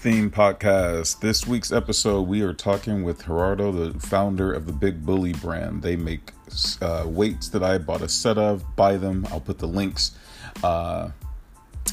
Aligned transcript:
Theme 0.00 0.30
Podcast. 0.30 1.20
This 1.20 1.46
week's 1.46 1.70
episode, 1.70 2.22
we 2.22 2.40
are 2.40 2.54
talking 2.54 3.04
with 3.04 3.26
Gerardo, 3.26 3.70
the 3.70 4.00
founder 4.00 4.50
of 4.50 4.64
the 4.64 4.72
Big 4.72 5.04
Bully 5.04 5.34
brand. 5.34 5.82
They 5.82 5.94
make 5.94 6.32
uh, 6.80 7.04
weights 7.06 7.50
that 7.50 7.62
I 7.62 7.76
bought 7.76 8.00
a 8.00 8.08
set 8.08 8.38
of. 8.38 8.64
Buy 8.76 8.96
them. 8.96 9.26
I'll 9.30 9.42
put 9.42 9.58
the 9.58 9.68
links 9.68 10.12
uh, 10.64 11.10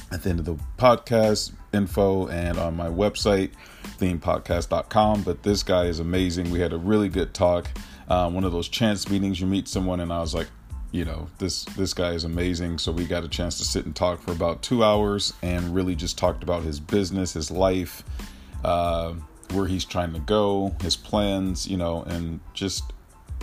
at 0.10 0.24
the 0.24 0.30
end 0.30 0.40
of 0.40 0.46
the 0.46 0.56
podcast 0.78 1.52
info 1.74 2.30
and 2.30 2.58
on 2.58 2.78
my 2.78 2.88
website, 2.88 3.52
themepodcast.com. 4.00 5.24
But 5.24 5.44
this 5.44 5.62
guy 5.62 5.88
is 5.88 6.00
amazing. 6.00 6.50
We 6.50 6.62
had 6.62 6.72
a 6.72 6.78
really 6.78 7.10
good 7.10 7.34
talk. 7.34 7.68
Um, 8.08 8.34
one 8.34 8.46
of 8.46 8.54
those 8.54 8.70
chance 8.70 9.10
meetings 9.10 9.42
you 9.42 9.48
meet 9.48 9.68
someone, 9.68 10.00
and 10.00 10.14
I 10.14 10.22
was 10.22 10.34
like, 10.34 10.48
you 10.98 11.06
know 11.06 11.28
this 11.38 11.64
this 11.66 11.94
guy 11.94 12.14
is 12.14 12.24
amazing. 12.24 12.80
So 12.80 12.92
we 12.92 13.06
got 13.06 13.24
a 13.24 13.28
chance 13.28 13.60
to 13.60 13.64
sit 13.64 13.86
and 13.86 13.96
talk 13.96 14.20
for 14.20 14.32
about 14.32 14.64
two 14.64 14.84
hours 14.84 15.32
and 15.44 15.76
really 15.76 15.96
just 15.96 16.18
talked 16.18 16.42
about 16.42 16.64
his 16.64 16.80
business 16.80 17.34
his 17.34 17.52
life 17.52 18.04
uh, 18.64 19.14
where 19.54 19.68
he's 19.68 19.86
trying 19.86 20.14
to 20.14 20.20
go 20.20 20.76
his 20.82 20.96
plans 20.96 21.68
you 21.68 21.78
know 21.78 22.02
and 22.04 22.40
just 22.56 22.84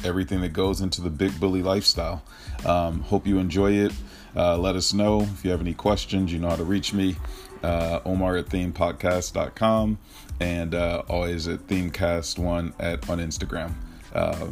everything 0.02 0.40
that 0.40 0.52
goes 0.52 0.80
into 0.80 1.00
the 1.00 1.10
big 1.10 1.38
bully 1.38 1.62
lifestyle. 1.62 2.24
Um, 2.66 3.02
hope 3.02 3.24
you 3.24 3.38
enjoy 3.38 3.72
it. 3.72 3.92
Uh, 4.34 4.58
let 4.58 4.74
us 4.74 4.92
know 4.92 5.20
if 5.20 5.44
you 5.44 5.52
have 5.52 5.60
any 5.60 5.74
questions. 5.74 6.32
You 6.32 6.40
know 6.40 6.48
how 6.48 6.56
to 6.56 6.64
reach 6.64 6.92
me 6.92 7.14
uh, 7.62 8.00
omar 8.04 8.36
at 8.36 8.46
themepodcast.com 8.46 9.98
and 10.40 10.74
uh, 10.74 11.04
always 11.08 11.46
at 11.46 11.68
themecast1 11.68 12.72
at 12.80 13.08
on 13.08 13.18
instagram. 13.18 13.74
Uh, 14.12 14.48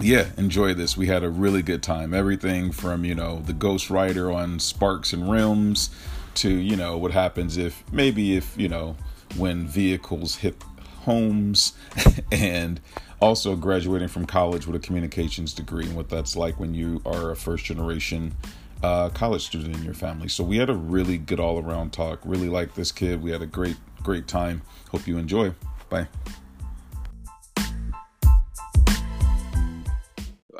yeah, 0.00 0.28
enjoy 0.36 0.74
this. 0.74 0.96
We 0.96 1.06
had 1.06 1.24
a 1.24 1.30
really 1.30 1.62
good 1.62 1.82
time. 1.82 2.14
Everything 2.14 2.70
from, 2.70 3.04
you 3.04 3.14
know, 3.14 3.40
the 3.40 3.52
Ghost 3.52 3.90
Rider 3.90 4.30
on 4.30 4.60
Sparks 4.60 5.12
and 5.12 5.30
Rims 5.30 5.90
to, 6.34 6.50
you 6.50 6.76
know, 6.76 6.96
what 6.96 7.12
happens 7.12 7.56
if 7.56 7.82
maybe 7.92 8.36
if, 8.36 8.56
you 8.56 8.68
know, 8.68 8.96
when 9.36 9.66
vehicles 9.66 10.36
hit 10.36 10.62
homes 11.00 11.72
and 12.32 12.80
also 13.20 13.56
graduating 13.56 14.08
from 14.08 14.24
college 14.24 14.66
with 14.66 14.76
a 14.76 14.78
communications 14.78 15.52
degree 15.52 15.84
and 15.84 15.96
what 15.96 16.08
that's 16.08 16.36
like 16.36 16.60
when 16.60 16.74
you 16.74 17.02
are 17.04 17.32
a 17.32 17.36
first 17.36 17.64
generation 17.64 18.34
uh, 18.82 19.08
college 19.08 19.42
student 19.42 19.76
in 19.76 19.82
your 19.82 19.94
family. 19.94 20.28
So 20.28 20.44
we 20.44 20.58
had 20.58 20.70
a 20.70 20.74
really 20.74 21.18
good 21.18 21.40
all 21.40 21.58
around 21.58 21.92
talk. 21.92 22.20
Really 22.24 22.48
like 22.48 22.74
this 22.74 22.92
kid. 22.92 23.20
We 23.20 23.32
had 23.32 23.42
a 23.42 23.46
great, 23.46 23.76
great 24.02 24.28
time. 24.28 24.62
Hope 24.92 25.06
you 25.08 25.18
enjoy. 25.18 25.52
Bye. 25.88 26.06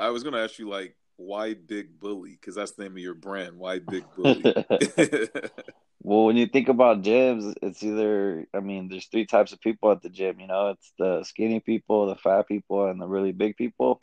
I 0.08 0.10
was 0.10 0.24
gonna 0.24 0.38
ask 0.38 0.58
you 0.58 0.70
like 0.70 0.96
why 1.16 1.52
Big 1.52 2.00
Bully 2.00 2.30
because 2.30 2.54
that's 2.54 2.72
the 2.72 2.84
name 2.84 2.92
of 2.92 2.98
your 2.98 3.12
brand. 3.12 3.58
Why 3.58 3.78
Big 3.78 4.04
Bully? 4.16 4.42
well, 6.02 6.24
when 6.24 6.38
you 6.38 6.46
think 6.46 6.70
about 6.70 7.02
gyms, 7.02 7.54
it's 7.60 7.82
either 7.82 8.46
I 8.54 8.60
mean, 8.60 8.88
there's 8.88 9.04
three 9.04 9.26
types 9.26 9.52
of 9.52 9.60
people 9.60 9.90
at 9.92 10.00
the 10.00 10.08
gym. 10.08 10.40
You 10.40 10.46
know, 10.46 10.70
it's 10.70 10.92
the 10.98 11.24
skinny 11.24 11.60
people, 11.60 12.06
the 12.06 12.14
fat 12.14 12.48
people, 12.48 12.86
and 12.86 12.98
the 12.98 13.06
really 13.06 13.32
big 13.32 13.58
people. 13.58 14.00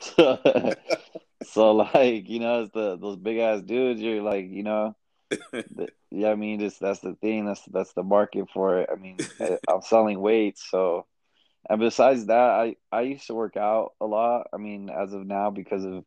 so, 0.00 0.72
so, 1.42 1.72
like 1.72 2.30
you 2.30 2.40
know, 2.40 2.62
it's 2.62 2.72
the 2.72 2.96
those 2.96 3.16
big 3.16 3.36
ass 3.36 3.60
dudes. 3.60 4.00
You're 4.00 4.22
like 4.22 4.48
you 4.48 4.62
know. 4.62 4.96
The, 5.52 5.88
yeah, 6.10 6.30
I 6.30 6.34
mean, 6.34 6.60
just 6.60 6.80
that's 6.80 7.00
the 7.00 7.14
thing. 7.16 7.44
That's 7.44 7.62
that's 7.66 7.92
the 7.92 8.04
market 8.04 8.46
for 8.54 8.78
it. 8.78 8.88
I 8.90 8.94
mean, 8.94 9.18
I'm 9.68 9.82
selling 9.82 10.18
weights, 10.18 10.64
so 10.70 11.04
and 11.68 11.80
besides 11.80 12.26
that, 12.26 12.50
I 12.50 12.76
I 12.92 13.02
used 13.02 13.26
to 13.28 13.34
work 13.34 13.56
out 13.56 13.92
a 14.00 14.06
lot. 14.06 14.48
I 14.52 14.58
mean, 14.58 14.90
as 14.90 15.12
of 15.12 15.26
now, 15.26 15.50
because 15.50 15.84
of 15.84 16.04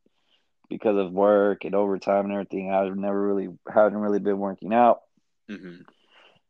because 0.70 0.98
of 0.98 1.12
work 1.12 1.64
and 1.64 1.74
overtime 1.74 2.26
and 2.26 2.34
everything, 2.34 2.72
I've 2.72 2.96
never 2.96 3.20
really 3.20 3.50
haven't 3.68 3.98
really 3.98 4.20
been 4.20 4.38
working 4.38 4.74
out. 4.74 5.02
Mm-hmm. 5.50 5.82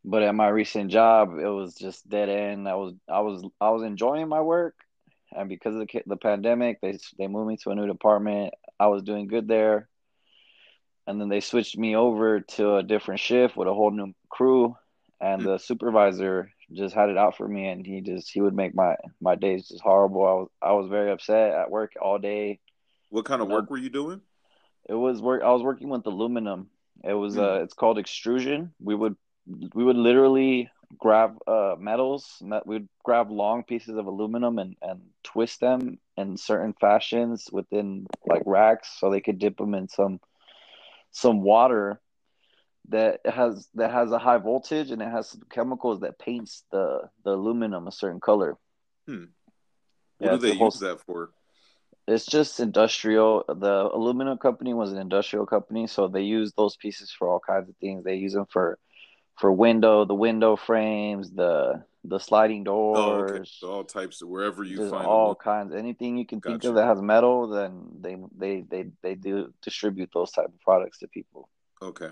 But 0.03 0.23
at 0.23 0.35
my 0.35 0.47
recent 0.47 0.91
job, 0.91 1.37
it 1.37 1.47
was 1.47 1.75
just 1.75 2.07
dead 2.07 2.29
end. 2.29 2.67
I 2.67 2.75
was 2.75 2.95
I 3.09 3.21
was 3.21 3.43
I 3.61 3.69
was 3.69 3.83
enjoying 3.83 4.27
my 4.27 4.41
work, 4.41 4.75
and 5.31 5.47
because 5.47 5.75
of 5.75 5.87
the 5.87 6.01
the 6.05 6.17
pandemic, 6.17 6.81
they 6.81 6.97
they 7.17 7.27
moved 7.27 7.47
me 7.47 7.57
to 7.57 7.71
a 7.71 7.75
new 7.75 7.87
department. 7.87 8.53
I 8.79 8.87
was 8.87 9.03
doing 9.03 9.27
good 9.27 9.47
there, 9.47 9.87
and 11.05 11.19
then 11.19 11.29
they 11.29 11.39
switched 11.39 11.77
me 11.77 11.95
over 11.95 12.41
to 12.41 12.75
a 12.75 12.83
different 12.83 13.21
shift 13.21 13.55
with 13.55 13.67
a 13.67 13.73
whole 13.73 13.91
new 13.91 14.13
crew, 14.29 14.75
and 15.21 15.41
mm-hmm. 15.41 15.51
the 15.51 15.57
supervisor 15.59 16.51
just 16.71 16.93
had 16.93 17.09
it 17.09 17.17
out 17.17 17.37
for 17.37 17.47
me, 17.47 17.67
and 17.67 17.85
he 17.85 18.01
just 18.01 18.31
he 18.31 18.41
would 18.41 18.55
make 18.55 18.75
my 18.75 18.95
my 19.21 19.35
days 19.35 19.67
just 19.67 19.81
horrible. 19.81 20.25
I 20.25 20.33
was 20.33 20.49
I 20.61 20.71
was 20.73 20.89
very 20.89 21.11
upset 21.11 21.53
at 21.53 21.71
work 21.71 21.93
all 22.01 22.17
day. 22.17 22.59
What 23.09 23.25
kind 23.25 23.41
of 23.41 23.47
work 23.47 23.69
were 23.69 23.77
you 23.77 23.89
doing? 23.89 24.21
It 24.87 24.93
was 24.93 25.21
work. 25.21 25.41
I 25.43 25.51
was 25.51 25.63
working 25.63 25.89
with 25.89 26.05
aluminum. 26.05 26.69
It 27.03 27.13
was 27.13 27.35
mm. 27.35 27.43
uh, 27.43 27.63
it's 27.63 27.73
called 27.73 27.97
extrusion. 27.97 28.73
We 28.79 28.95
would 28.95 29.15
we 29.73 29.83
would 29.83 29.95
literally 29.95 30.69
grab 30.97 31.37
uh 31.47 31.75
metals. 31.77 32.41
We'd 32.65 32.87
grab 33.03 33.31
long 33.31 33.63
pieces 33.63 33.95
of 33.95 34.07
aluminum 34.07 34.59
and 34.59 34.75
and 34.81 35.01
twist 35.23 35.59
them 35.59 35.99
in 36.17 36.37
certain 36.37 36.73
fashions 36.79 37.47
within 37.51 38.07
like 38.25 38.43
racks, 38.45 38.89
so 38.99 39.09
they 39.09 39.21
could 39.21 39.39
dip 39.39 39.57
them 39.57 39.73
in 39.73 39.87
some 39.87 40.19
some 41.11 41.41
water 41.41 42.01
that 42.89 43.19
has 43.25 43.67
that 43.75 43.91
has 43.91 44.11
a 44.11 44.19
high 44.19 44.37
voltage 44.37 44.91
and 44.91 45.01
it 45.01 45.09
has 45.09 45.29
some 45.29 45.41
chemicals 45.49 46.01
that 46.01 46.19
paints 46.19 46.63
the 46.71 47.01
the 47.23 47.31
aluminum 47.31 47.87
a 47.87 47.91
certain 47.91 48.19
color. 48.19 48.57
Hmm. 49.05 49.25
What 50.19 50.31
yeah, 50.31 50.31
do 50.31 50.37
they 50.37 50.57
the 50.57 50.63
use 50.63 50.79
that 50.79 51.01
for? 51.01 51.31
It's 52.07 52.25
just 52.25 52.59
industrial. 52.61 53.43
The 53.47 53.89
aluminum 53.93 54.37
company 54.37 54.73
was 54.73 54.93
an 54.93 54.97
industrial 54.97 55.45
company, 55.45 55.87
so 55.87 56.07
they 56.07 56.21
use 56.21 56.53
those 56.53 56.77
pieces 56.77 57.11
for 57.11 57.29
all 57.29 57.39
kinds 57.39 57.69
of 57.69 57.75
things. 57.77 58.03
They 58.03 58.15
use 58.15 58.33
them 58.33 58.45
for 58.49 58.79
for 59.37 59.51
window, 59.51 60.05
the 60.05 60.15
window 60.15 60.55
frames, 60.55 61.31
the 61.31 61.83
the 62.03 62.19
sliding 62.19 62.63
doors, 62.63 63.31
oh, 63.31 63.35
okay. 63.35 63.43
so 63.45 63.67
all 63.67 63.83
types 63.83 64.21
of 64.21 64.29
wherever 64.29 64.63
you 64.63 64.89
find 64.89 65.05
all 65.05 65.33
them. 65.33 65.43
kinds, 65.43 65.75
anything 65.75 66.17
you 66.17 66.25
can 66.25 66.39
gotcha. 66.39 66.53
think 66.53 66.63
of 66.63 66.75
that 66.75 66.85
has 66.85 67.01
metal, 67.01 67.49
then 67.49 67.89
they 67.99 68.17
they 68.37 68.61
they 68.61 68.85
they 69.03 69.15
do 69.15 69.53
distribute 69.61 70.09
those 70.13 70.31
type 70.31 70.45
of 70.45 70.59
products 70.61 70.99
to 70.99 71.07
people. 71.09 71.49
Okay. 71.81 72.09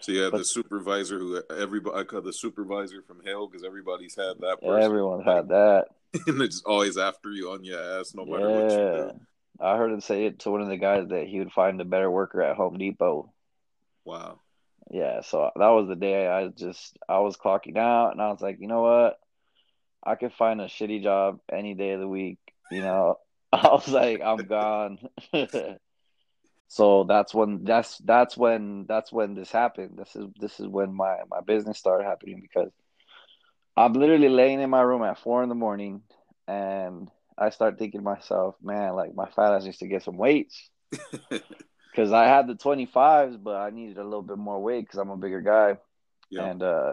So 0.00 0.12
you 0.12 0.22
have 0.22 0.32
but, 0.32 0.38
the 0.38 0.44
supervisor 0.44 1.18
who 1.18 1.42
everybody 1.50 1.98
I 1.98 2.04
call 2.04 2.20
the 2.20 2.32
supervisor 2.32 3.02
from 3.02 3.20
hell 3.24 3.46
because 3.46 3.64
everybody's 3.64 4.14
had 4.14 4.38
that. 4.40 4.60
Person. 4.60 4.82
Everyone 4.82 5.22
had 5.22 5.48
that, 5.48 5.86
and 6.26 6.40
it's 6.40 6.62
always 6.64 6.96
after 6.96 7.30
you 7.30 7.50
on 7.50 7.64
your 7.64 7.80
ass, 7.80 8.14
no 8.14 8.24
matter 8.24 8.48
yeah. 8.48 8.62
what 8.62 8.70
you 8.70 8.78
do. 8.78 9.20
I 9.60 9.76
heard 9.76 9.90
him 9.90 10.00
say 10.00 10.26
it 10.26 10.40
to 10.40 10.50
one 10.50 10.62
of 10.62 10.68
the 10.68 10.76
guys 10.76 11.08
that 11.08 11.26
he 11.26 11.40
would 11.40 11.52
find 11.52 11.80
a 11.80 11.84
better 11.84 12.10
worker 12.10 12.42
at 12.42 12.56
Home 12.56 12.78
Depot. 12.78 13.32
Wow. 14.04 14.40
Yeah, 14.90 15.20
so 15.20 15.50
that 15.54 15.68
was 15.68 15.88
the 15.88 15.96
day 15.96 16.26
I 16.26 16.48
just 16.48 16.96
I 17.08 17.18
was 17.18 17.36
clocking 17.36 17.76
out, 17.76 18.12
and 18.12 18.22
I 18.22 18.30
was 18.30 18.40
like, 18.40 18.58
you 18.60 18.68
know 18.68 18.82
what, 18.82 19.18
I 20.02 20.14
could 20.14 20.32
find 20.32 20.60
a 20.60 20.66
shitty 20.66 21.02
job 21.02 21.40
any 21.52 21.74
day 21.74 21.92
of 21.92 22.00
the 22.00 22.08
week. 22.08 22.38
You 22.70 22.82
know, 22.82 23.18
I 23.52 23.68
was 23.68 23.88
like, 23.88 24.22
I'm 24.22 24.38
gone. 24.38 24.98
so 26.68 27.04
that's 27.04 27.34
when 27.34 27.64
that's 27.64 27.98
that's 27.98 28.36
when 28.36 28.86
that's 28.88 29.12
when 29.12 29.34
this 29.34 29.50
happened. 29.50 29.98
This 29.98 30.14
is 30.16 30.26
this 30.38 30.60
is 30.60 30.68
when 30.68 30.94
my 30.94 31.16
my 31.30 31.40
business 31.40 31.78
started 31.78 32.04
happening 32.04 32.40
because 32.40 32.70
i'm 33.76 33.92
literally 33.92 34.28
laying 34.28 34.60
in 34.60 34.70
my 34.70 34.80
room 34.80 35.02
at 35.02 35.18
four 35.18 35.42
in 35.42 35.48
the 35.48 35.54
morning 35.54 36.02
and 36.46 37.10
i 37.38 37.50
start 37.50 37.78
thinking 37.78 38.00
to 38.00 38.04
myself 38.04 38.56
man 38.62 38.94
like 38.94 39.14
my 39.14 39.26
fat 39.26 39.54
ass 39.54 39.64
needs 39.64 39.78
to 39.78 39.86
get 39.88 40.02
some 40.02 40.16
weights. 40.16 40.70
Because 41.90 42.12
i 42.12 42.26
had 42.26 42.46
the 42.46 42.54
25s 42.54 43.42
but 43.42 43.56
i 43.56 43.70
needed 43.70 43.98
a 43.98 44.04
little 44.04 44.22
bit 44.22 44.38
more 44.38 44.60
weight 44.62 44.82
because 44.84 44.98
i'm 44.98 45.10
a 45.10 45.16
bigger 45.16 45.40
guy. 45.40 45.76
Yeah. 46.30 46.50
and 46.50 46.62
uh 46.62 46.92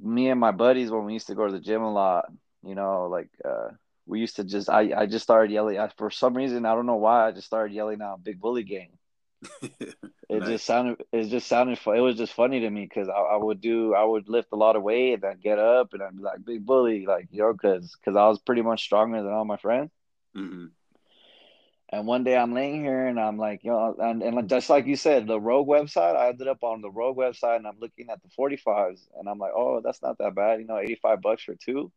me 0.00 0.28
and 0.28 0.38
my 0.40 0.52
buddies 0.52 0.90
when 0.90 1.04
we 1.04 1.14
used 1.14 1.26
to 1.28 1.34
go 1.34 1.46
to 1.46 1.52
the 1.52 1.60
gym 1.60 1.82
a 1.82 1.92
lot 1.92 2.26
you 2.62 2.74
know 2.74 3.06
like 3.10 3.30
uh 3.44 3.68
we 4.06 4.20
used 4.20 4.36
to 4.36 4.44
just 4.44 4.70
I, 4.70 4.92
I 4.96 5.06
just 5.06 5.24
started 5.24 5.52
yelling 5.52 5.78
I, 5.78 5.88
for 5.96 6.10
some 6.10 6.34
reason 6.34 6.64
I 6.64 6.74
don't 6.74 6.86
know 6.86 6.96
why 6.96 7.26
I 7.26 7.32
just 7.32 7.46
started 7.46 7.74
yelling 7.74 8.00
out 8.00 8.24
big 8.24 8.40
bully 8.40 8.62
gang. 8.62 8.90
it 9.62 9.94
nice. 10.30 10.48
just 10.48 10.64
sounded 10.64 11.02
it 11.12 11.24
just 11.26 11.46
sounded 11.46 11.78
fun. 11.78 11.96
It 11.96 12.00
was 12.00 12.16
just 12.16 12.32
funny 12.32 12.60
to 12.60 12.70
me 12.70 12.84
because 12.84 13.08
I, 13.08 13.12
I, 13.12 13.36
would 13.36 13.60
do 13.60 13.94
I 13.94 14.04
would 14.04 14.28
lift 14.28 14.48
a 14.52 14.56
lot 14.56 14.76
of 14.76 14.82
weight 14.82 15.14
and 15.14 15.22
then 15.22 15.40
get 15.42 15.58
up 15.58 15.92
and 15.92 16.02
I'd 16.02 16.16
be 16.16 16.22
like 16.22 16.44
big 16.44 16.64
bully 16.64 17.04
like 17.06 17.28
you 17.30 17.42
know 17.42 17.52
because 17.52 17.96
because 17.96 18.16
I 18.16 18.26
was 18.28 18.38
pretty 18.38 18.62
much 18.62 18.82
stronger 18.82 19.22
than 19.22 19.32
all 19.32 19.44
my 19.44 19.58
friends. 19.58 19.90
Mm-hmm. 20.36 20.66
And 21.88 22.06
one 22.06 22.24
day 22.24 22.36
I'm 22.36 22.52
laying 22.52 22.82
here 22.82 23.06
and 23.06 23.18
I'm 23.18 23.38
like, 23.38 23.62
you 23.62 23.70
know, 23.70 23.94
and, 24.00 24.20
and 24.20 24.48
just 24.48 24.68
like 24.68 24.86
you 24.86 24.96
said, 24.96 25.28
the 25.28 25.40
Rogue 25.40 25.68
website, 25.68 26.16
I 26.16 26.30
ended 26.30 26.48
up 26.48 26.64
on 26.64 26.80
the 26.80 26.90
Rogue 26.90 27.16
website 27.16 27.58
and 27.58 27.66
I'm 27.66 27.78
looking 27.78 28.10
at 28.10 28.20
the 28.22 28.28
45s 28.36 29.02
and 29.16 29.28
I'm 29.28 29.38
like, 29.38 29.52
oh, 29.54 29.80
that's 29.80 30.02
not 30.02 30.18
that 30.18 30.34
bad. 30.34 30.58
You 30.58 30.66
know, 30.66 30.78
85 30.78 31.22
bucks 31.22 31.44
for 31.44 31.54
two 31.54 31.92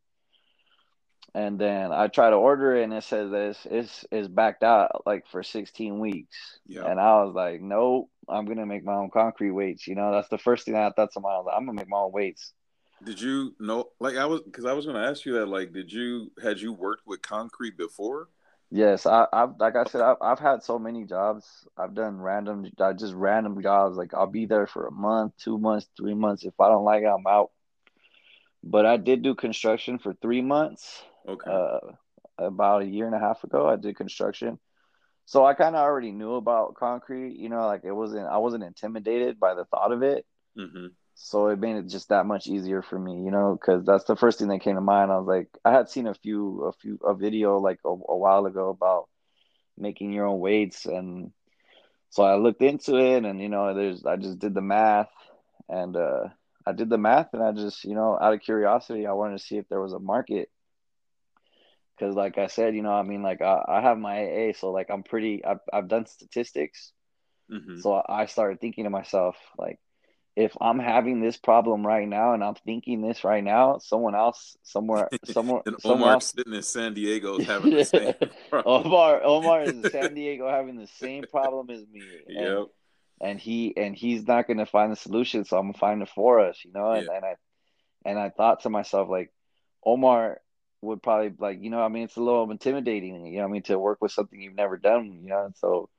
and 1.35 1.59
then 1.59 1.91
I 1.91 2.07
try 2.07 2.29
to 2.29 2.35
order 2.35 2.75
it 2.75 2.83
and 2.83 2.93
it 2.93 3.03
says 3.03 3.31
this 3.31 3.67
it's 3.69 4.05
it's 4.11 4.27
backed 4.27 4.63
out 4.63 5.03
like 5.05 5.27
for 5.27 5.43
16 5.43 5.99
weeks. 5.99 6.59
Yeah. 6.67 6.85
And 6.85 6.99
I 6.99 7.23
was 7.23 7.33
like, 7.35 7.61
nope, 7.61 8.09
I'm 8.27 8.45
gonna 8.45 8.65
make 8.65 8.83
my 8.83 8.95
own 8.95 9.09
concrete 9.11 9.51
weights. 9.51 9.87
You 9.87 9.95
know, 9.95 10.11
that's 10.11 10.29
the 10.29 10.37
first 10.37 10.65
thing 10.65 10.75
I 10.75 10.89
thought 10.91 11.11
to 11.13 11.19
myself. 11.19 11.47
I'm 11.55 11.65
gonna 11.65 11.75
make 11.77 11.89
my 11.89 11.97
own 11.97 12.11
weights. 12.11 12.53
Did 13.03 13.21
you 13.21 13.55
know? 13.59 13.89
Like 13.99 14.17
I 14.17 14.25
was, 14.25 14.41
because 14.41 14.65
I 14.65 14.73
was 14.73 14.85
gonna 14.85 15.07
ask 15.07 15.25
you 15.25 15.33
that. 15.33 15.47
Like, 15.47 15.71
did 15.73 15.91
you 15.91 16.31
had 16.41 16.59
you 16.59 16.73
worked 16.73 17.07
with 17.07 17.21
concrete 17.21 17.77
before? 17.77 18.29
Yes, 18.71 19.05
I, 19.05 19.25
I've 19.33 19.51
like 19.59 19.75
I 19.75 19.85
said, 19.85 20.01
I've, 20.01 20.17
I've 20.21 20.39
had 20.39 20.63
so 20.63 20.77
many 20.77 21.05
jobs. 21.05 21.67
I've 21.77 21.95
done 21.95 22.19
random, 22.19 22.67
just 22.97 23.13
random 23.15 23.61
jobs. 23.61 23.97
Like 23.97 24.13
I'll 24.13 24.27
be 24.27 24.45
there 24.45 24.67
for 24.67 24.87
a 24.87 24.91
month, 24.91 25.33
two 25.37 25.57
months, 25.57 25.87
three 25.97 26.13
months. 26.13 26.43
If 26.45 26.59
I 26.59 26.67
don't 26.69 26.85
like 26.85 27.03
it, 27.03 27.07
I'm 27.07 27.25
out. 27.27 27.51
but 28.63 28.85
I 28.85 28.97
did 28.97 29.21
do 29.23 29.35
construction 29.35 29.99
for 29.99 30.13
three 30.13 30.41
months. 30.41 31.01
Okay. 31.27 31.51
Uh, 31.51 31.79
about 32.37 32.83
a 32.83 32.85
year 32.85 33.05
and 33.05 33.15
a 33.15 33.19
half 33.19 33.43
ago, 33.43 33.67
I 33.67 33.75
did 33.75 33.95
construction. 33.95 34.59
So 35.25 35.45
I 35.45 35.53
kind 35.53 35.75
of 35.75 35.81
already 35.81 36.11
knew 36.11 36.35
about 36.35 36.75
concrete, 36.75 37.35
you 37.37 37.49
know, 37.49 37.67
like 37.67 37.81
it 37.83 37.91
wasn't, 37.91 38.27
I 38.27 38.37
wasn't 38.37 38.63
intimidated 38.63 39.39
by 39.39 39.53
the 39.53 39.65
thought 39.65 39.91
of 39.91 40.01
it. 40.01 40.25
mm-hmm. 40.57 40.87
So 41.13 41.49
it 41.49 41.59
made 41.59 41.75
it 41.75 41.87
just 41.87 42.09
that 42.09 42.25
much 42.25 42.47
easier 42.47 42.81
for 42.81 42.97
me, 42.97 43.21
you 43.23 43.29
know, 43.29 43.55
because 43.59 43.85
that's 43.85 44.05
the 44.05 44.15
first 44.15 44.39
thing 44.39 44.47
that 44.47 44.61
came 44.61 44.75
to 44.75 44.81
mind. 44.81 45.11
I 45.11 45.17
was 45.17 45.27
like, 45.27 45.49
I 45.65 45.71
had 45.71 45.89
seen 45.89 46.07
a 46.07 46.13
few, 46.13 46.63
a 46.63 46.71
few, 46.71 46.97
a 47.03 47.13
video 47.13 47.59
like 47.59 47.79
a, 47.85 47.89
a 47.89 48.17
while 48.17 48.45
ago 48.45 48.69
about 48.69 49.09
making 49.77 50.13
your 50.13 50.25
own 50.25 50.39
weights. 50.39 50.85
And 50.85 51.31
so 52.09 52.23
I 52.23 52.35
looked 52.37 52.61
into 52.61 52.95
it 52.95 53.25
and, 53.25 53.41
you 53.41 53.49
know, 53.49 53.73
there's, 53.75 54.05
I 54.05 54.15
just 54.15 54.39
did 54.39 54.53
the 54.53 54.61
math 54.61 55.11
and, 55.67 55.95
uh, 55.95 56.29
I 56.65 56.71
did 56.71 56.89
the 56.89 56.97
math 56.97 57.33
and 57.33 57.43
I 57.43 57.51
just, 57.51 57.83
you 57.83 57.95
know, 57.95 58.17
out 58.19 58.33
of 58.33 58.41
curiosity, 58.41 59.05
I 59.05 59.11
wanted 59.11 59.37
to 59.37 59.43
see 59.43 59.57
if 59.57 59.67
there 59.67 59.81
was 59.81 59.93
a 59.93 59.99
market 59.99 60.49
because 61.99 62.15
like 62.15 62.37
I 62.37 62.47
said, 62.47 62.75
you 62.75 62.81
know, 62.81 62.93
I 62.93 63.03
mean, 63.03 63.21
like 63.23 63.41
I, 63.41 63.61
I 63.67 63.81
have 63.81 63.97
my 63.97 64.19
AA, 64.49 64.53
so 64.53 64.71
like 64.71 64.87
I'm 64.89 65.03
pretty. 65.03 65.43
I've 65.43 65.59
I've 65.73 65.87
done 65.89 66.05
statistics, 66.05 66.93
Mm-hmm. 67.51 67.79
so 67.81 68.01
I 68.07 68.25
started 68.27 68.61
thinking 68.61 68.83
to 68.85 68.89
myself, 68.89 69.35
like, 69.57 69.79
if 70.35 70.55
I'm 70.61 70.79
having 70.79 71.19
this 71.21 71.37
problem 71.37 71.85
right 71.85 72.07
now 72.07 72.33
and 72.33 72.43
I'm 72.43 72.55
thinking 72.55 73.01
this 73.01 73.23
right 73.23 73.43
now, 73.43 73.79
someone 73.79 74.15
else 74.15 74.55
somewhere, 74.63 75.09
somewhere, 75.25 75.61
and 75.65 75.75
someone 75.81 76.01
Omar 76.01 76.13
else. 76.13 76.31
sitting 76.37 76.53
in 76.53 76.61
San 76.61 76.93
Diego 76.93 77.37
is 77.39 77.47
having 77.47 77.71
the 77.71 77.83
same 77.83 78.13
problem. 78.49 78.85
Omar, 78.85 79.23
Omar 79.23 79.63
is 79.63 79.73
in 79.73 79.83
San 79.85 80.13
Diego 80.13 80.49
having 80.49 80.77
the 80.77 80.87
same 80.87 81.25
problem 81.25 81.69
as 81.71 81.83
me. 81.91 82.21
And, 82.27 82.37
Yep. 82.37 82.67
and 83.21 83.39
he 83.39 83.75
and 83.75 83.95
he's 83.95 84.25
not 84.27 84.47
gonna 84.47 84.65
find 84.65 84.91
the 84.91 84.95
solution, 84.95 85.43
so 85.43 85.57
I'm 85.57 85.67
gonna 85.67 85.77
find 85.77 86.01
it 86.01 86.09
for 86.15 86.39
us, 86.39 86.63
you 86.63 86.71
know. 86.71 86.91
And, 86.91 87.07
Yeah. 87.07 87.15
and 87.15 87.25
I 87.25 87.35
and 88.05 88.19
I 88.19 88.29
thought 88.29 88.61
to 88.61 88.69
myself, 88.69 89.09
like, 89.09 89.31
Omar 89.85 90.39
would 90.81 91.03
probably 91.03 91.33
like, 91.37 91.61
you 91.61 91.69
know, 91.69 91.81
I 91.81 91.87
mean, 91.89 92.03
it's 92.03 92.15
a 92.15 92.21
little 92.21 92.49
intimidating, 92.49 93.25
you 93.25 93.37
know, 93.37 93.43
what 93.43 93.49
I 93.49 93.51
mean, 93.51 93.61
to 93.63 93.79
work 93.79 93.99
with 94.01 94.11
something 94.11 94.41
you've 94.41 94.55
never 94.55 94.77
done, 94.77 95.19
you 95.23 95.29
know. 95.29 95.51
So, 95.57 95.89